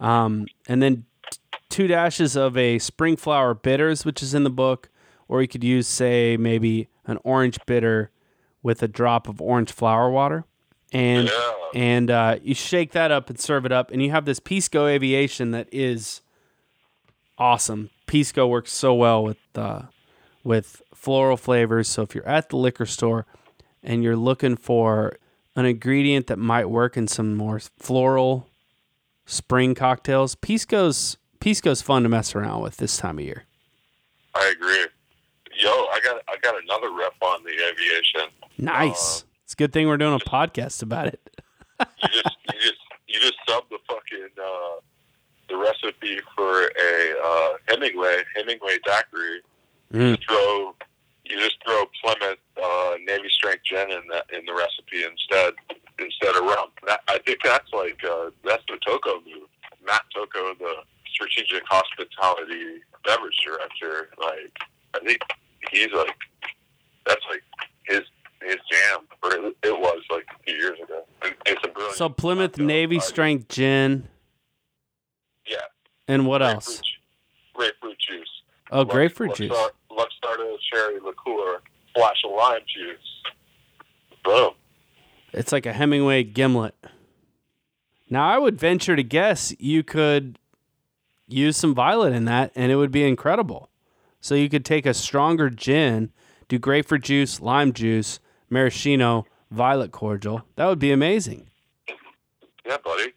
[0.00, 1.04] Um, and then
[1.68, 4.88] two dashes of a spring flower bitters, which is in the book,
[5.28, 8.10] or you could use, say, maybe an orange bitter
[8.62, 10.44] with a drop of orange flower water.
[10.92, 11.52] And Yeah.
[11.74, 14.86] and uh, you shake that up and serve it up, and you have this Pisco
[14.86, 16.20] Aviation that is
[17.38, 17.90] awesome.
[18.06, 19.82] Pisco works so well with uh,
[20.44, 21.88] with floral flavors.
[21.88, 23.26] So if you're at the liquor store
[23.82, 25.16] and you're looking for
[25.56, 28.48] an ingredient that might work in some more floral
[29.26, 33.44] spring cocktails, Pisco's Pisco's fun to mess around with this time of year.
[34.34, 34.86] I agree.
[35.58, 38.30] Yo, I got I got another rep on the aviation.
[38.58, 39.24] Nice.
[39.44, 41.20] it's a good thing we're doing a podcast about it.
[41.80, 44.80] you just you just you just sub the fucking uh,
[45.48, 49.40] the recipe for a uh, Hemingway Hemingway daiquiri.
[49.92, 50.10] Mm.
[50.10, 50.74] You throw
[51.24, 55.54] you just throw Plymouth uh, Navy strength gin in that in the recipe instead
[55.98, 56.68] instead of rum.
[56.86, 59.48] That, I think that's like uh, that's the Tocco move.
[59.86, 60.74] Matt Tocco, the
[61.12, 64.10] strategic hospitality beverage director.
[64.18, 64.52] Like
[64.94, 65.20] I think
[65.70, 66.14] he's like
[67.06, 67.42] that's like
[67.86, 68.02] his
[68.42, 71.02] his jam, or it, it was like a few years ago.
[71.46, 71.96] It's a brilliant.
[71.96, 72.58] So Plymouth.
[72.58, 74.08] Navy strength gin
[75.48, 75.56] Yeah.
[76.08, 76.80] and what grapefruit else?
[76.80, 76.92] ju-
[77.54, 78.28] Grapefruit juice.
[78.70, 79.52] Oh, grapefruit juice.
[79.90, 81.60] Luxardo cherry liqueur,
[81.94, 83.22] flash of lime juice.
[84.24, 84.50] Boom.
[85.32, 86.74] It's like a Hemingway gimlet.
[88.10, 90.38] Now, I would venture to guess you could
[91.26, 93.68] use some violet in that and it would be incredible.
[94.20, 96.10] So you could take a stronger gin,
[96.48, 100.42] do grapefruit juice, lime juice, maraschino, violet cordial.
[100.56, 101.48] That would be amazing.
[102.64, 103.12] Yeah, buddy.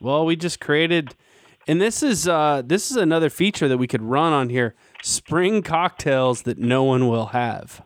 [0.00, 1.14] Well, we just created
[1.68, 4.74] and this is uh this is another feature that we could run on here.
[5.02, 7.82] Spring cocktails that no one will have.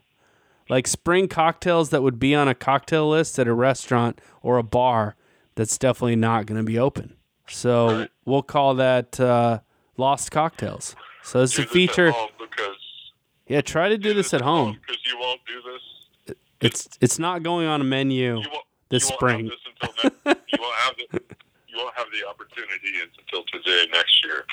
[0.69, 4.62] Like spring cocktails that would be on a cocktail list at a restaurant or a
[4.62, 5.14] bar
[5.55, 7.14] that's definitely not going to be open.
[7.49, 9.61] So we'll call that uh,
[9.97, 10.97] lost cocktails.
[11.23, 12.12] So it's a feature.
[13.48, 14.78] At home because Yeah, try to do this at home.
[14.80, 16.37] Because you won't do this.
[16.61, 18.48] It's it's not going on a menu won't.
[18.88, 19.46] this spring.
[19.46, 21.20] This you won't have the.
[21.68, 24.44] You won't have the opportunity until today next year.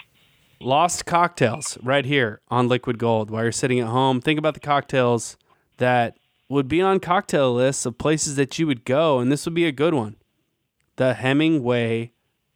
[0.60, 4.22] Lost cocktails right here on Liquid Gold while you're sitting at home.
[4.22, 5.38] Think about the cocktails
[5.78, 6.18] that
[6.50, 9.66] would be on cocktail lists of places that you would go, and this would be
[9.66, 10.18] a good one.
[10.98, 12.12] The Hemingway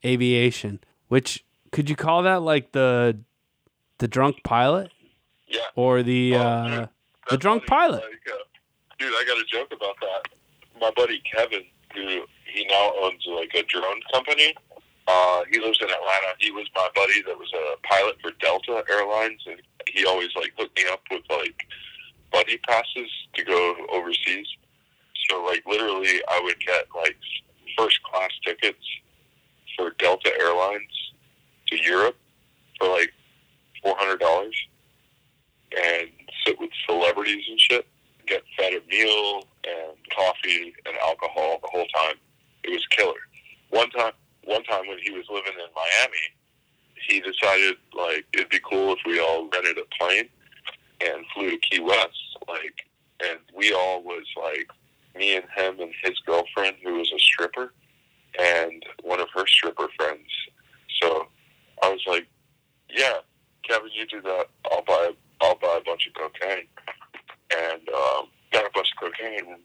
[0.05, 3.19] Aviation, which could you call that like the
[3.99, 4.91] the drunk pilot
[5.47, 5.59] Yeah.
[5.75, 6.89] or the Oh, uh, dude,
[7.29, 7.81] the drunk funny.
[7.81, 8.03] pilot?
[8.03, 8.37] Like, uh,
[8.99, 10.29] dude, I got a joke about that.
[10.81, 11.63] My buddy Kevin,
[11.95, 12.21] who
[12.53, 14.55] he now owns like a drone company.
[15.07, 16.35] Uh, he lives in Atlanta.
[16.39, 20.51] He was my buddy that was a pilot for Delta Airlines, and he always like
[20.57, 21.55] hooked me up with like
[22.31, 24.47] buddy passes to go overseas.
[25.29, 27.17] So like literally, I would get like
[27.77, 28.83] first class tickets
[29.77, 30.91] for Delta Airlines
[31.67, 32.17] to Europe
[32.79, 33.13] for like
[33.81, 34.55] four hundred dollars,
[35.75, 36.09] and
[36.45, 37.87] sit with celebrities and shit.
[38.25, 42.15] Get fed a meal and coffee and alcohol the whole time.
[42.63, 43.19] It was killer.
[43.69, 46.17] One time, one time when he was living in Miami,
[47.07, 50.29] he decided like it'd be cool if we all rented a plane
[51.01, 52.37] and flew to Key West.
[52.47, 52.85] Like,
[53.25, 54.67] and we all was like
[55.15, 57.73] me and him and his girlfriend who was a stripper
[58.39, 60.27] and one of her stripper friends.
[61.01, 61.27] So
[61.83, 62.27] I was like,
[62.89, 63.17] yeah,
[63.63, 64.47] Kevin, you do that.
[64.71, 66.65] I'll buy I'll buy a bunch of cocaine.
[67.55, 69.39] And um, got a bunch of cocaine.
[69.53, 69.61] And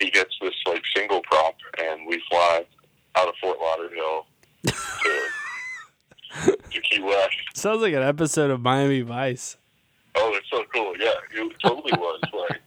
[0.00, 2.64] he gets this like single prop, and we fly
[3.16, 4.26] out of Fort Lauderdale
[4.66, 4.72] to,
[6.70, 7.34] to Key West.
[7.54, 9.56] Sounds like an episode of Miami Vice.
[10.14, 10.94] Oh, it's so cool.
[10.98, 12.20] Yeah, it totally was.
[12.32, 12.60] Like,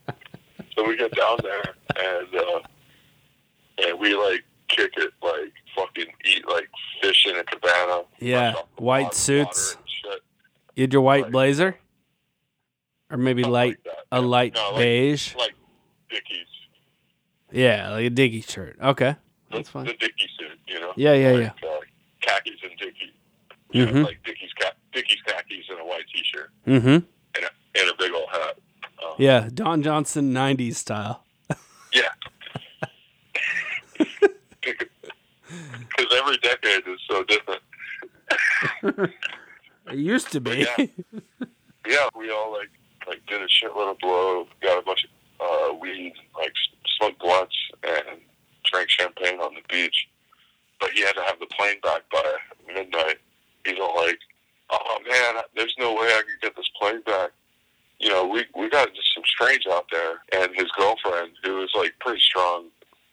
[0.75, 2.60] so we get down there, and uh,
[3.88, 6.69] and we like kick it, like fucking eat like
[7.01, 8.04] fish in a cabana.
[8.19, 9.77] Yeah, Fresh off the white suits.
[10.75, 11.77] You had your white Like- blazer,
[13.12, 14.26] or maybe Something light like a Yeah.
[14.26, 15.36] light No, like- beige.
[15.36, 15.54] like
[16.10, 16.47] Dickies.
[17.52, 18.78] Yeah, like a Diggy shirt.
[18.82, 19.15] Okay,
[19.50, 19.86] The, that's fine.
[19.86, 20.93] The Dickie suit, you know.
[20.95, 21.69] Yeah, yeah, like, yeah.
[21.69, 21.80] Uh,
[22.21, 23.13] khakis and Dickie.
[23.71, 24.06] You know, Mhm.
[24.06, 26.88] like Dickies, ca- Dickies khakis and a white T-shirt Mm-hmm.
[26.88, 27.06] and
[27.45, 28.58] a, and a big old hat.
[29.04, 31.26] Um, Yeah, Don Johnson '90s style.
[31.93, 32.10] Yeah.
[34.62, 34.88] Because
[36.17, 37.62] every decade is so different.
[39.91, 40.60] It used to be.
[40.78, 40.86] Yeah.
[41.88, 42.69] Yeah, we all like
[43.12, 45.10] like did a shitload of blow, got a bunch of
[45.41, 46.54] uh, weed, like
[46.97, 48.21] smoked blunts, and
[48.63, 50.08] drank champagne on the beach.
[50.80, 52.24] But he had to have the plane back by
[52.74, 53.17] midnight.
[53.65, 54.19] He's all like,
[54.69, 57.32] "Oh man, there's no way I could get this plane back."
[58.00, 61.71] You know, we we got just some strange out there, and his girlfriend, who was
[61.76, 62.67] like pretty strong,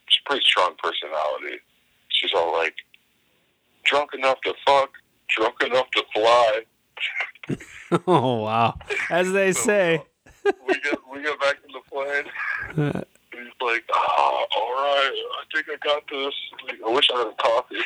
[0.07, 1.61] she's pretty strong personality.
[2.09, 2.77] She's all like,
[3.85, 4.91] "Drunk enough to fuck,
[5.29, 6.61] drunk enough to fly."
[8.07, 8.75] oh wow,
[9.11, 10.03] as they So, say.
[10.47, 12.25] uh, we get we get back in the plane.
[13.33, 16.35] He's like, oh, all right, I think I got this.
[16.67, 17.83] Like, I wish I had a coffee.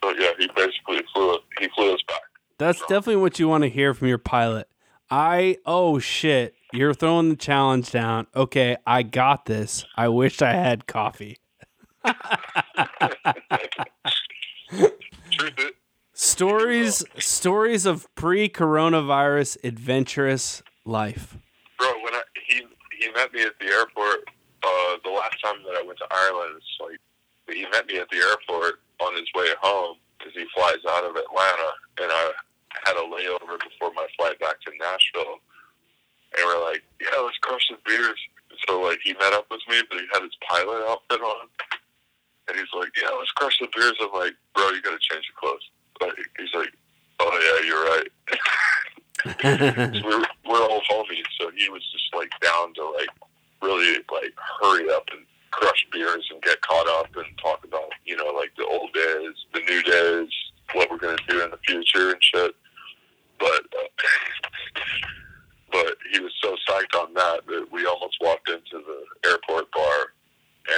[0.00, 1.40] But yeah, he basically flew it.
[1.60, 2.22] He flew us back.
[2.58, 4.68] That's definitely what you want to hear from your pilot.
[5.10, 8.26] I oh shit, you're throwing the challenge down.
[8.34, 9.84] Okay, I got this.
[9.96, 11.38] I wish I had coffee.
[12.04, 12.14] Truth
[15.58, 15.74] it.
[16.20, 21.38] Stories stories of pre-coronavirus adventurous life.
[21.78, 22.66] Bro, when I, he
[22.98, 24.26] he met me at the airport,
[24.66, 26.98] uh, the last time that I went to Ireland, like
[27.46, 31.14] he met me at the airport on his way home because he flies out of
[31.14, 31.70] Atlanta,
[32.02, 32.32] and I
[32.82, 35.38] had a layover before my flight back to Nashville,
[36.34, 38.18] and we're like, yeah, let's crush some beers.
[38.66, 41.46] So like he met up with me, but he had his pilot outfit on,
[42.50, 43.94] and he's like, yeah, let's crush the beers.
[44.02, 45.62] I'm like, bro, you gotta change your clothes.
[46.00, 46.72] Like, he's like,
[47.20, 48.08] oh yeah, you're right.
[50.04, 53.08] we're we're all homies, so he was just like down to like
[53.62, 58.16] really like hurry up and crush beers and get caught up and talk about you
[58.16, 60.28] know like the old days, the new days,
[60.72, 62.54] what we're gonna do in the future and shit.
[63.38, 63.88] But uh,
[65.72, 70.12] but he was so psyched on that that we almost walked into the airport bar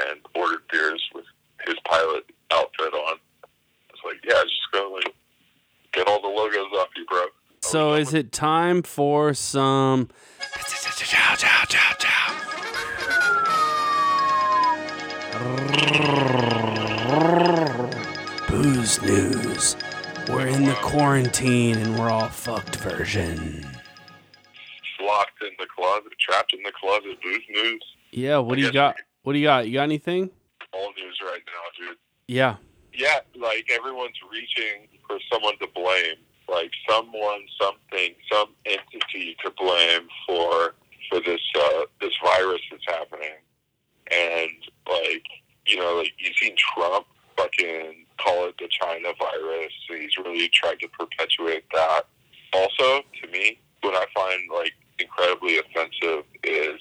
[0.08, 1.24] and ordered beers with
[1.66, 3.18] his pilot outfit on.
[3.90, 5.14] It's like, yeah, just go like
[5.92, 7.26] get all the logos off you, bro.
[7.70, 10.08] So is it time for some
[18.48, 19.76] booze news?
[20.28, 23.64] We're in the quarantine and we're all fucked version.
[25.00, 27.84] locked in the closet, trapped in the closet, booth news.
[28.10, 28.96] Yeah, what do you got?
[29.22, 29.68] What do you got?
[29.68, 30.28] You got anything?
[30.72, 31.98] All news right now, dude.
[32.26, 32.56] Yeah.
[32.92, 36.16] Yeah, like everyone's reaching for someone to blame,
[36.50, 40.74] like someone, something, some entity to blame for
[41.08, 43.36] for this uh, this virus that's happening.
[44.12, 44.50] And
[44.88, 45.24] like
[45.66, 49.72] you know, like you've seen Trump fucking call it the China virus.
[49.88, 52.02] He's really tried to perpetuate that.
[52.52, 56.80] Also, to me, what I find like incredibly offensive is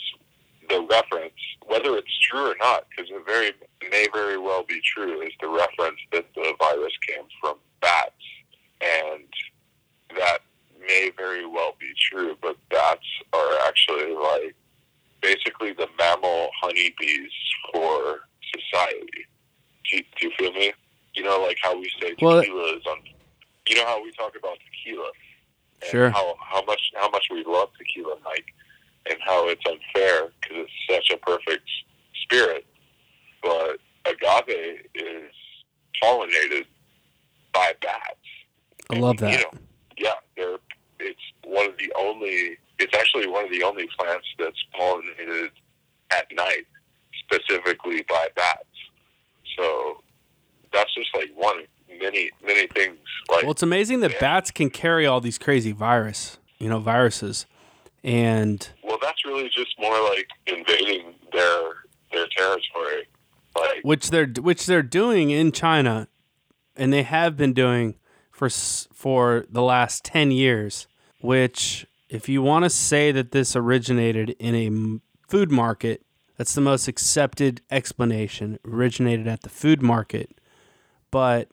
[0.70, 3.52] the reference, whether it's true or not, because it very
[3.90, 8.12] may very well be true, is the reference that the virus came from bats,
[8.82, 9.26] and
[10.18, 10.40] that
[10.80, 12.36] may very well be true.
[12.42, 14.56] But bats are actually like
[15.22, 17.32] basically the mammal honeybees
[17.74, 18.22] for
[18.54, 19.26] society.
[19.90, 20.32] Do you, do you
[22.22, 23.00] Well- tequila is on.
[23.68, 25.12] You know how we talk about tequila,
[25.82, 26.10] and Sure.
[26.10, 28.48] How how much how much we love tequila, Mike,
[29.08, 31.70] and how it's unfair because it's such a perfect
[32.24, 32.66] spirit,
[33.44, 35.32] but agave is
[36.02, 36.66] pollinated
[37.54, 38.16] by bats.
[38.90, 39.32] I love that.
[39.32, 39.52] You know,
[39.98, 40.58] yeah, they're,
[41.00, 42.58] it's one of the only.
[42.80, 45.50] It's actually one of the only plants that's pollinated
[46.12, 46.66] at night,
[47.26, 48.64] specifically by bats.
[49.58, 50.02] So
[50.72, 51.66] that's just like one of
[52.02, 52.98] many many things.
[53.30, 54.20] Like Well, it's amazing that Yeah.
[54.20, 57.46] bats can carry all these crazy virus, you know, viruses.
[58.04, 61.60] And well, that's really just more like invading their
[62.14, 63.08] their territory.
[63.58, 66.08] Like which they're which they're doing in China
[66.78, 67.96] and they have been doing
[68.32, 70.88] for for the last 10 years,
[71.20, 76.04] which if you want to say that this originated in a food market,
[76.38, 78.58] that's the most accepted explanation.
[78.66, 80.40] Originated at the food market.
[81.12, 81.50] But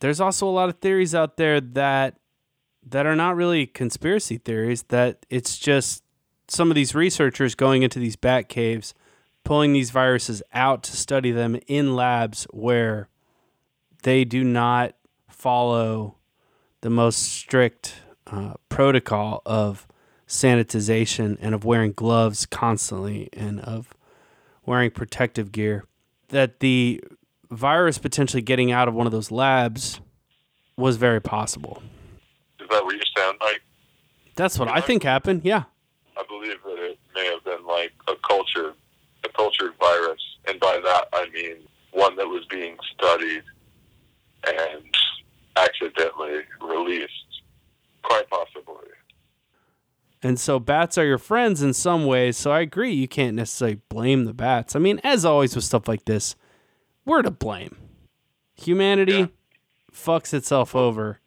[0.00, 2.16] there's also a lot of theories out there that
[2.86, 6.02] that are not really conspiracy theories that it's just
[6.48, 8.92] some of these researchers going into these bat caves
[9.44, 13.08] pulling these viruses out to study them in labs where
[14.02, 14.94] they do not
[15.28, 16.16] follow
[16.80, 17.94] the most strict
[18.34, 19.86] uh, protocol of
[20.26, 23.94] sanitization and of wearing gloves constantly and of
[24.66, 25.84] wearing protective gear.
[26.28, 27.02] That the
[27.50, 30.00] virus potentially getting out of one of those labs
[30.76, 31.82] was very possible.
[32.60, 33.62] is that what you sound like?
[34.34, 35.42] That's what I think happened.
[35.44, 35.64] Yeah.
[36.16, 38.74] I believe that it may have been like a cultured,
[39.24, 41.56] a cultured virus, and by that I mean
[41.92, 43.44] one that was being studied
[44.46, 44.82] and
[45.56, 47.23] accidentally released,
[48.04, 48.74] quite possibly.
[50.22, 52.36] And so bats are your friends in some ways.
[52.36, 52.92] So I agree.
[52.92, 54.74] You can't necessarily blame the bats.
[54.74, 56.34] I mean, as always with stuff like this,
[57.04, 57.76] we're to blame.
[58.56, 59.26] Humanity Yeah.
[59.92, 61.20] fucks itself over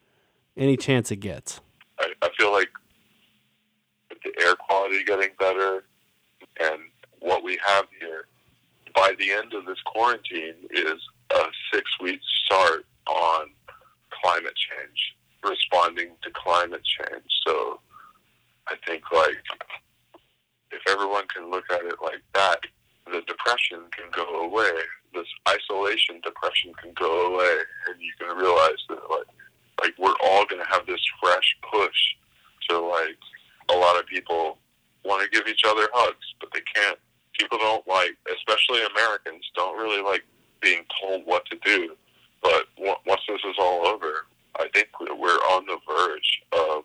[0.56, 1.62] any chance it gets.
[2.00, 2.70] I, I feel like
[4.24, 5.84] the air quality getting better
[6.60, 6.80] and
[7.20, 8.28] what we have here,
[8.96, 10.96] by the end of this quarantine is
[11.32, 13.48] a six week start on
[14.24, 17.30] climate change, responding to climate change.
[17.46, 17.80] So
[18.68, 19.38] I think like
[20.72, 22.60] if everyone can look at it like that,
[23.06, 24.72] the depression can go away.
[25.14, 27.58] This isolation depression can go away,
[27.88, 29.28] and you can realize that like
[29.82, 31.98] like we're all going to have this fresh push
[32.70, 33.18] to like
[33.70, 34.58] a lot of people
[35.06, 37.00] want to give each other hugs, but they can't.
[37.40, 40.24] People don't like, especially Americans, don't really like
[40.62, 41.96] being told what to do.
[42.42, 44.26] But once this is all over,
[44.60, 46.84] I think we're on the verge of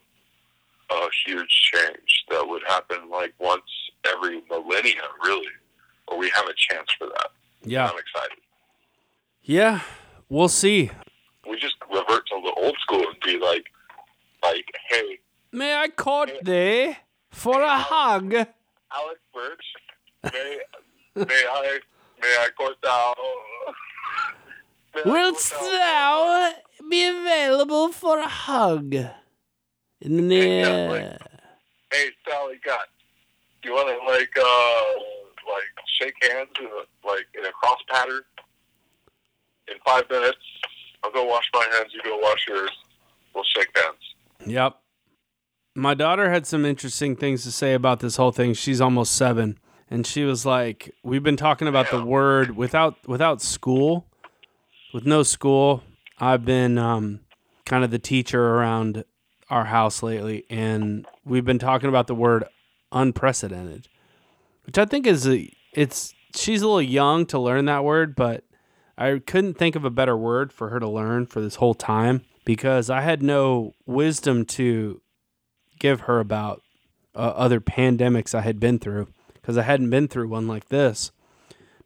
[0.90, 3.62] a huge change that would happen like once
[4.06, 5.46] every millennia, really,
[6.08, 7.28] or we have a chance for that.
[7.64, 7.88] Yeah.
[7.88, 8.38] I'm excited.
[9.42, 9.80] Yeah.
[10.28, 10.90] We'll see.
[11.48, 13.66] We just revert to the old school and be like,
[14.42, 15.18] like, hey,
[15.54, 16.96] May I court thee
[17.30, 18.32] for a hug?
[18.34, 19.64] Alex Birch,
[20.32, 20.58] may
[21.14, 21.78] may I
[22.22, 23.14] may I court thou?
[24.94, 26.52] May I Wilt thou
[26.88, 28.94] be available for a hug?
[30.00, 30.88] In the Yeah, near.
[30.90, 31.20] like-
[31.92, 32.88] Hey, Sally, got
[33.64, 35.00] you want to like uh
[35.46, 35.62] like
[36.00, 38.22] shake hands in a, like in a cross pattern
[39.68, 40.38] in five minutes?
[41.04, 41.92] I'll go wash my hands.
[41.92, 42.70] You go wash yours.
[43.34, 43.98] We'll shake hands.
[44.46, 44.78] Yep.
[45.74, 48.54] My daughter had some interesting things to say about this whole thing.
[48.54, 49.58] She's almost seven,
[49.90, 54.06] and she was like, "We've been talking about the word without without school,
[54.92, 55.82] with no school.
[56.18, 57.20] I've been um,
[57.64, 59.04] kind of the teacher around
[59.50, 62.44] our house lately, and we've been talking about the word
[62.90, 63.88] unprecedented,
[64.64, 68.44] which I think is a, it's she's a little young to learn that word, but
[68.96, 72.22] I couldn't think of a better word for her to learn for this whole time
[72.44, 75.00] because I had no wisdom to
[75.78, 76.62] give her about
[77.14, 81.10] uh, other pandemics I had been through because I hadn't been through one like this.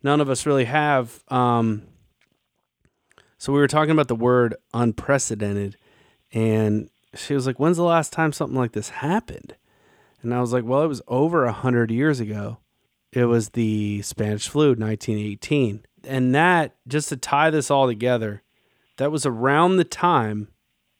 [0.02, 1.22] None of us really have.
[1.28, 1.82] Um,
[3.46, 5.76] so we were talking about the word unprecedented,
[6.32, 9.54] and she was like, "When's the last time something like this happened?"
[10.20, 12.58] And I was like, "Well, it was over a hundred years ago.
[13.12, 18.42] It was the Spanish flu, 1918." And that, just to tie this all together,
[18.96, 20.48] that was around the time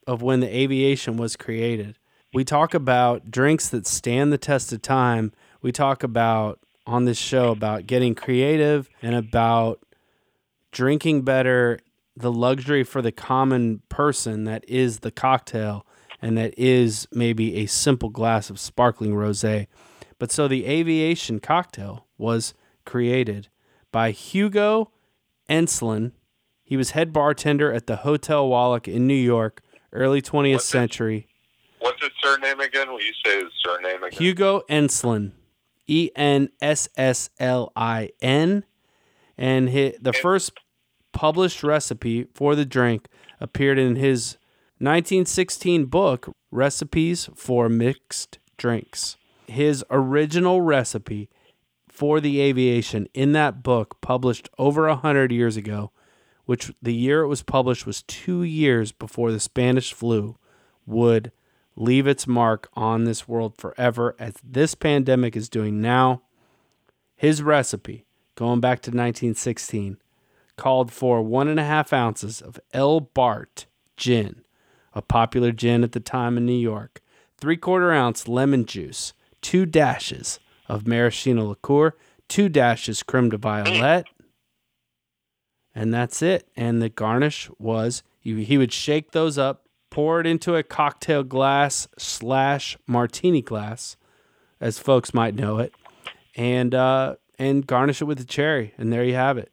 [0.07, 1.99] of when the aviation was created.
[2.33, 5.33] We talk about drinks that stand the test of time.
[5.63, 9.81] We talk about on this show about getting creative and about
[10.71, 11.81] drinking better,
[12.17, 15.87] the luxury for the common person that is the cocktail
[16.23, 19.67] and that is maybe a simple glass of sparkling rosé.
[20.19, 22.55] But so the aviation cocktail was
[22.87, 23.49] created
[23.93, 24.91] by Hugo
[25.49, 26.13] Ensslin
[26.65, 29.63] He was head bartender at the Hotel Wallick in New York,
[29.93, 31.29] early 20th What's century.
[31.79, 32.89] What's his surname again?
[32.91, 34.19] Will you say his surname again?
[34.19, 35.33] Hugo Ensslin,
[35.87, 38.65] E N S S L I N,
[39.39, 40.53] and hi the first
[41.17, 43.09] published recipe for the drink
[43.41, 44.37] appeared in his
[44.81, 49.17] 1916 book, Recipes for Mixed Drinks.
[49.47, 51.31] His original recipe
[51.89, 55.91] for the aviation in that book, published over a hundred years ago,
[56.45, 60.37] which the year it was published was two years before the Spanish flu,
[60.85, 61.33] would
[61.77, 66.21] leave its mark on this world forever, as this pandemic is doing now.
[67.17, 68.05] His recipe,
[68.35, 69.97] going back to 1916,
[70.57, 74.43] called for one and a half ounces of El Bart gin,
[74.95, 77.01] a popular gin at the time in New York,
[77.39, 81.95] three quarter ounce lemon juice, two dashes of maraschino liqueur,
[82.29, 84.07] two dashes creme de violette,
[85.75, 86.49] and that's it.
[86.57, 91.23] And the garnish was he, he would shake those up, pour it into a cocktail
[91.23, 93.97] glass slash martini glass,
[94.61, 95.75] as folks might know it,
[96.35, 99.53] and uh, and garnish it with a cherry, and there you have it.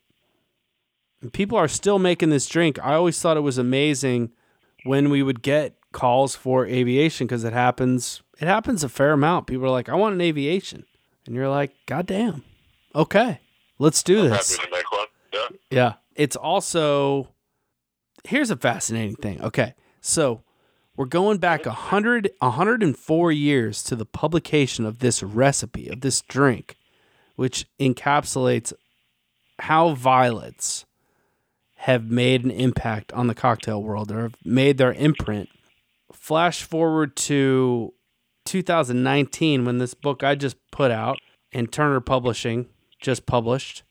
[1.31, 2.77] People are still making this drink.
[2.83, 4.31] I always thought it was amazing
[4.83, 8.21] when we would get calls for aviation because it happens.
[8.39, 9.47] It happens a fair amount.
[9.47, 10.85] People are like, "I want an aviation,"
[11.25, 12.43] and you're like, "God damn,
[12.93, 13.39] okay,
[13.79, 15.07] let's do this." Make one.
[15.33, 15.47] Yeah.
[15.69, 15.93] Yeah.
[16.15, 17.29] It's also
[18.23, 19.41] here's a fascinating thing.
[19.41, 19.75] Okay.
[20.01, 20.43] So
[20.95, 26.75] we're going back 100 104 years to the publication of this recipe of this drink
[27.35, 28.73] which encapsulates
[29.59, 30.85] how violets
[31.83, 35.49] have made an impact on the cocktail world or have made their imprint.
[36.11, 37.93] Flash forward to
[38.45, 41.19] 2019 when this book I just put out
[41.51, 42.67] and Turner Publishing
[42.99, 43.83] just published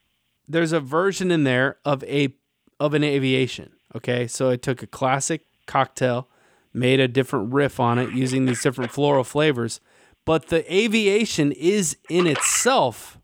[0.49, 2.35] there's a version in there of a
[2.81, 3.73] of an aviation.
[3.95, 6.29] Okay, so I took a classic cocktail,
[6.73, 9.81] made a different riff on it using these different floral flavors,
[10.25, 13.19] but the aviation is in itself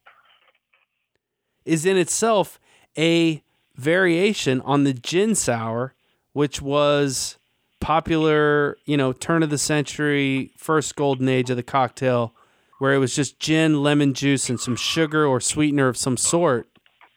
[1.65, 2.59] is in itself
[2.97, 3.43] a
[3.79, 5.95] variation on the gin sour,
[6.33, 7.39] which was
[7.81, 12.35] popular, you know, turn of the century, first golden age of the cocktail,
[12.79, 16.69] where it was just gin, lemon juice, and some sugar or sweetener of some sort.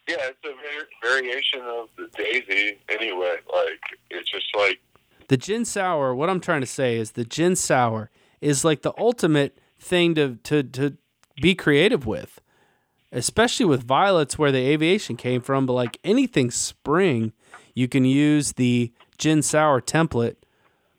[0.07, 3.37] Yeah, it's a var- variation of the daisy anyway.
[3.53, 4.79] Like, it's just like,
[5.27, 8.09] The gin sour, what I'm trying to say is the gin sour
[8.39, 10.97] is like the ultimate thing to to to
[11.41, 12.40] be creative with.
[13.11, 17.33] Especially with violets where the aviation came from, but like anything spring,
[17.75, 20.35] you can use the gin sour template,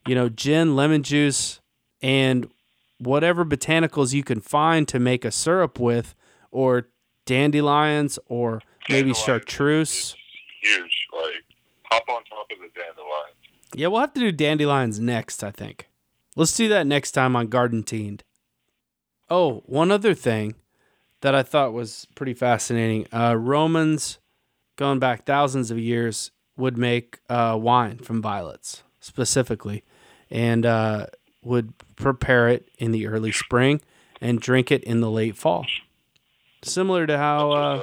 [0.06, 1.60] you know, gin, lemon juice,
[2.02, 2.50] and
[2.98, 6.14] whatever botanicals you can find to make a syrup with,
[6.50, 6.88] or
[7.24, 9.18] dandelions, or maybe Dandelions.
[9.18, 10.14] chartreuse.
[10.60, 11.06] huge.
[11.14, 11.44] Like,
[11.90, 13.32] hop on top of the dandelion.
[13.74, 15.88] Yeah, we'll have to do dandelions next, I think.
[16.36, 18.22] Let's do that next time on Garden Teened.
[19.30, 20.54] Oh, one other thing
[21.22, 23.06] that I thought was pretty fascinating.
[23.12, 24.18] Uh, Romans,
[24.76, 29.84] going back thousands of years, would make uh, wine from violets specifically
[30.30, 31.06] and uh,
[31.42, 33.80] would prepare it in the early spring
[34.20, 35.66] and drink it in the late fall.
[36.62, 37.82] Similar to how uh,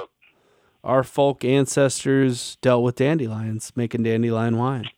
[0.84, 4.88] our folk ancestors dealt with dandelions, making dandelion wine.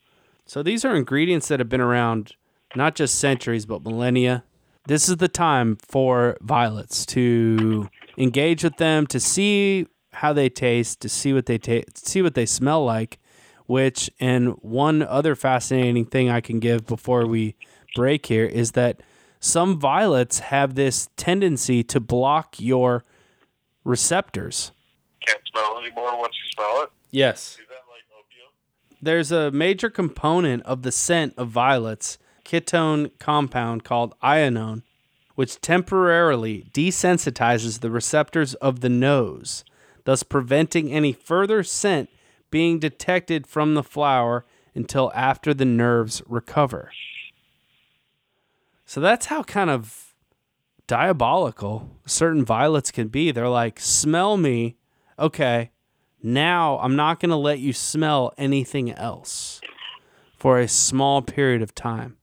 [0.45, 2.35] So these are ingredients that have been around
[2.75, 4.43] not just centuries, but millennia.
[4.87, 11.01] This is the time for violets to engage with them, to see how they taste,
[11.01, 13.19] to see what they ta- see what they smell like.
[13.65, 17.55] Which and one other fascinating thing I can give before we
[17.95, 19.01] break here is that
[19.39, 23.03] some violets have this tendency to block your
[23.83, 24.71] receptors.
[25.25, 26.89] Can't smell anymore once you smell it.
[27.11, 27.57] Yes.
[27.59, 28.49] Like opium?
[29.01, 34.83] there's a major component of the scent of violets, ketone compound called ionone,
[35.35, 39.63] which temporarily desensitizes the receptors of the nose,
[40.05, 42.09] thus preventing any further scent
[42.51, 46.91] being detected from the flower until after the nerves recover.
[48.85, 50.13] So that's how kind of
[50.87, 53.31] diabolical certain violets can be.
[53.31, 54.75] They're like, smell me.
[55.17, 55.71] Okay,
[56.21, 59.61] now I'm not going to let you smell anything else
[60.37, 62.17] for a small period of time.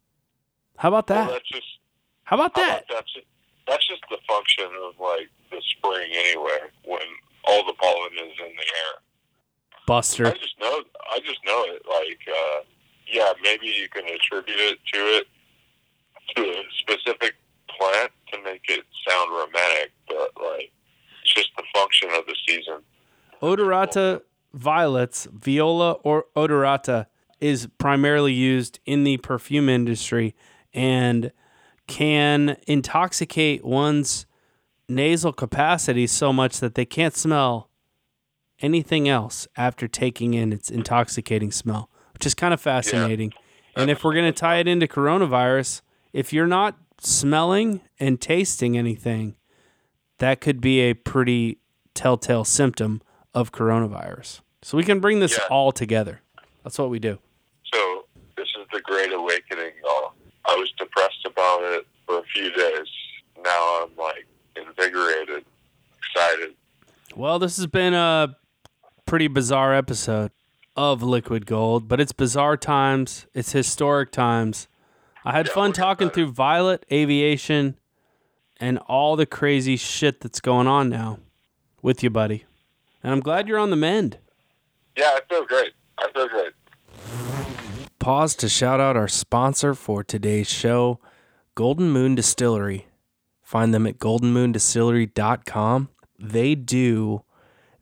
[0.76, 1.42] How about Well, that?
[1.44, 1.69] just
[2.30, 2.84] How about how that?
[2.84, 3.26] about that's just,
[3.66, 7.02] that's just the function of like the spring anyway, when
[7.44, 9.02] all the pollen is in the air.
[9.84, 10.26] Buster.
[10.28, 11.82] I just know I just know it.
[11.88, 12.60] Like, uh,
[13.08, 15.26] yeah, maybe you can attribute it to it
[16.36, 17.34] to a specific
[17.68, 20.70] plant to make it sound romantic, but like
[21.22, 22.78] it's just the function of the season.
[23.42, 24.22] Odorata
[24.54, 27.06] violets, Viola or odorata,
[27.40, 30.36] is primarily used in the perfume industry
[30.72, 31.32] and
[31.90, 34.26] can intoxicate one's
[34.88, 37.68] nasal capacity so much that they can't smell
[38.60, 43.32] anything else after taking in its intoxicating smell, which is kind of fascinating.
[43.76, 45.82] And if we're going to tie it into coronavirus,
[46.12, 49.36] if you're not smelling and tasting anything,
[50.18, 51.58] that could be a pretty
[51.94, 53.00] telltale symptom
[53.32, 54.40] of coronavirus.
[54.62, 55.46] So we can bring this Yeah.
[55.50, 56.20] all together.
[56.62, 57.18] That's what we do.
[57.72, 58.04] So
[58.36, 59.72] this is the great awakening.
[59.82, 60.12] y'all.
[60.46, 60.70] I was
[61.60, 62.86] about it for a few days.
[63.42, 65.44] Now I'm like invigorated,
[65.98, 66.54] excited.
[67.14, 68.36] Well, this has been a
[69.06, 70.30] pretty bizarre episode
[70.76, 74.68] of Liquid Gold, but it's bizarre times, it's historic times.
[75.24, 76.14] I had Yeah, fun talking better.
[76.14, 77.76] through Violet Aviation
[78.58, 81.18] and all the crazy shit that's going on now
[81.82, 82.44] with you, buddy.
[83.02, 84.18] And I'm glad you're on the mend.
[84.96, 85.72] Yeah, I feel great.
[85.98, 86.52] I feel great.
[87.98, 91.00] Pause to shout out our sponsor for today's show,
[91.54, 92.86] Golden Moon Distillery.
[93.42, 95.88] Find them at goldenmoondistillery.com.
[96.18, 97.24] They do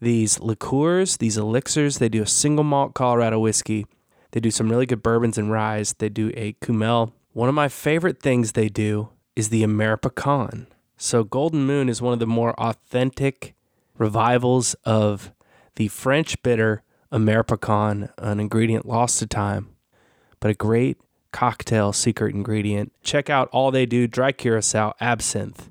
[0.01, 1.99] these liqueurs, these elixirs.
[1.99, 3.87] They do a single malt Colorado whiskey.
[4.31, 5.95] They do some really good bourbons and ryes.
[5.99, 7.13] They do a Kümmel.
[7.33, 10.67] One of my favorite things they do is the Amer Picon.
[10.97, 13.55] So Golden Moon is one of the more authentic
[13.97, 15.33] revivals of
[15.77, 19.77] the French bitter Amer Picon, an ingredient lost to time
[20.41, 20.99] but a great
[21.33, 22.93] cocktail secret ingredient.
[23.03, 25.71] Check out all they do dry curacao, absinthe,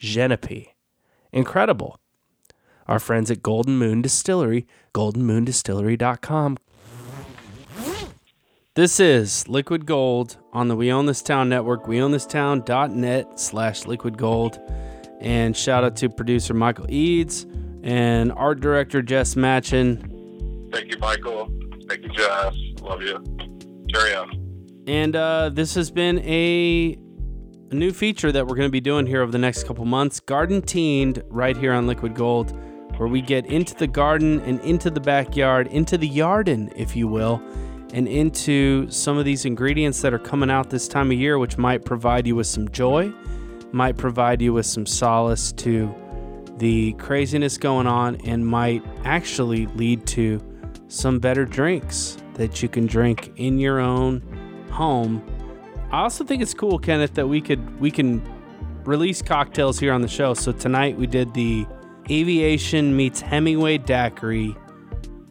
[0.00, 0.68] genepi.
[1.32, 1.98] Incredible.
[2.86, 6.58] Our friends at Golden Moon Distillery, goldenmoondistillery.com.
[8.74, 14.60] This is Liquid Gold on the We Own This Town network, weownthistown.net slash liquid gold.
[15.20, 17.46] And shout out to producer Michael Eads
[17.82, 20.72] and art director Jess Matchin.
[20.72, 21.50] Thank you, Michael.
[21.88, 22.54] Thank you, Jess.
[22.80, 23.22] Love you.
[23.92, 24.49] Carry on.
[24.90, 26.98] And uh, this has been a,
[27.70, 30.60] new feature that we're going to be doing here over the next couple months Garden
[30.60, 32.50] Teened right here on Liquid Gold,
[32.96, 37.06] where we get into the garden and into the backyard, into the yarden, if you
[37.06, 37.40] will,
[37.94, 41.56] and into some of these ingredients that are coming out this time of year, which
[41.56, 43.12] might provide you with some joy,
[43.70, 45.94] might provide you with some solace to
[46.56, 50.40] the craziness going on, and might actually lead to
[50.88, 54.20] some better drinks that you can drink in your own
[54.70, 55.22] home.
[55.92, 58.22] I also think it's cool, Kenneth, that we could we can
[58.84, 60.34] release cocktails here on the show.
[60.34, 61.66] So tonight we did the
[62.10, 64.56] Aviation meets Hemingway Daiquiri,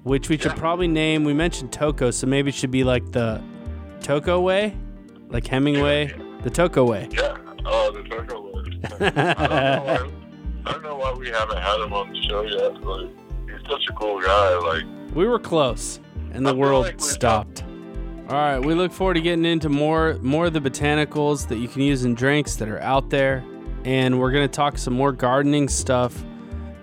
[0.04, 1.24] which we should probably name.
[1.24, 3.42] We mentioned Tocco, so maybe it should be like the
[4.02, 4.78] Tocco way,
[5.30, 6.14] like Hemingway,
[6.44, 7.08] the Tocco way.
[7.12, 7.38] Yeah.
[7.66, 8.80] Oh, the Turco way.
[9.00, 10.10] I don't know why.
[10.66, 12.82] I don't know why we haven't had him on the show yet.
[12.84, 13.10] Like,
[13.46, 14.58] he's such a cool guy.
[14.58, 14.84] Like,
[15.14, 16.00] We were close,
[16.34, 17.64] and the world like stopped.
[18.30, 21.68] All right, we look forward to getting into more more of the botanicals that you
[21.68, 23.44] can use in drinks that are out there,
[23.86, 26.24] and we're gonna talk some more gardening stuff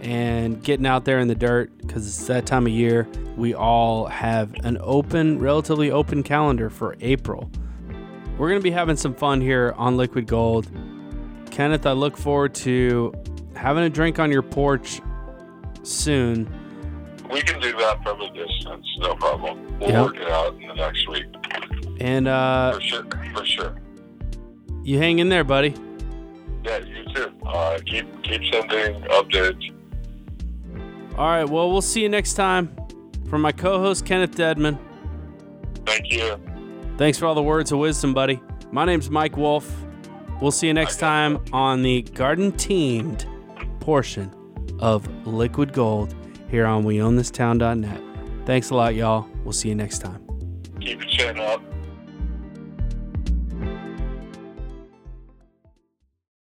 [0.01, 3.07] and getting out there in the dirt because it's that time of year.
[3.37, 7.49] We all have an open, relatively open calendar for April.
[8.39, 10.69] We're gonna be having some fun here on Liquid Gold.
[11.53, 13.15] Kenneth, I look forward to
[13.55, 15.01] having a drink on your porch
[15.85, 16.53] soon.
[17.31, 18.87] We can do that from a distance.
[18.99, 19.79] No problem.
[19.79, 20.03] We'll Yeah.
[20.05, 21.27] work it out in the next week.
[22.01, 23.05] And uh, For sure.
[23.35, 23.75] For sure.
[24.83, 25.75] you hang in there, buddy.
[26.65, 27.33] Yeah, you too.
[27.47, 29.73] Uh, keep keep sending updates.
[31.17, 32.75] All right, well, we'll see you next time.
[33.31, 34.79] From my co host, Kenneth Dedman,
[35.87, 36.37] Thank you.
[36.99, 38.41] thanks for all the words of wisdom, buddy.
[38.71, 39.73] My name's Mike Wolf.
[40.41, 43.27] We'll see you next time on the garden teamed
[43.81, 44.31] portion
[44.81, 46.15] of Liquid Gold
[46.51, 48.03] here on WeOwnThisTown.net.
[48.47, 49.27] Thanks a lot, y'all.
[49.45, 50.23] We'll see you next time.
[50.81, 51.63] Keep your chin up.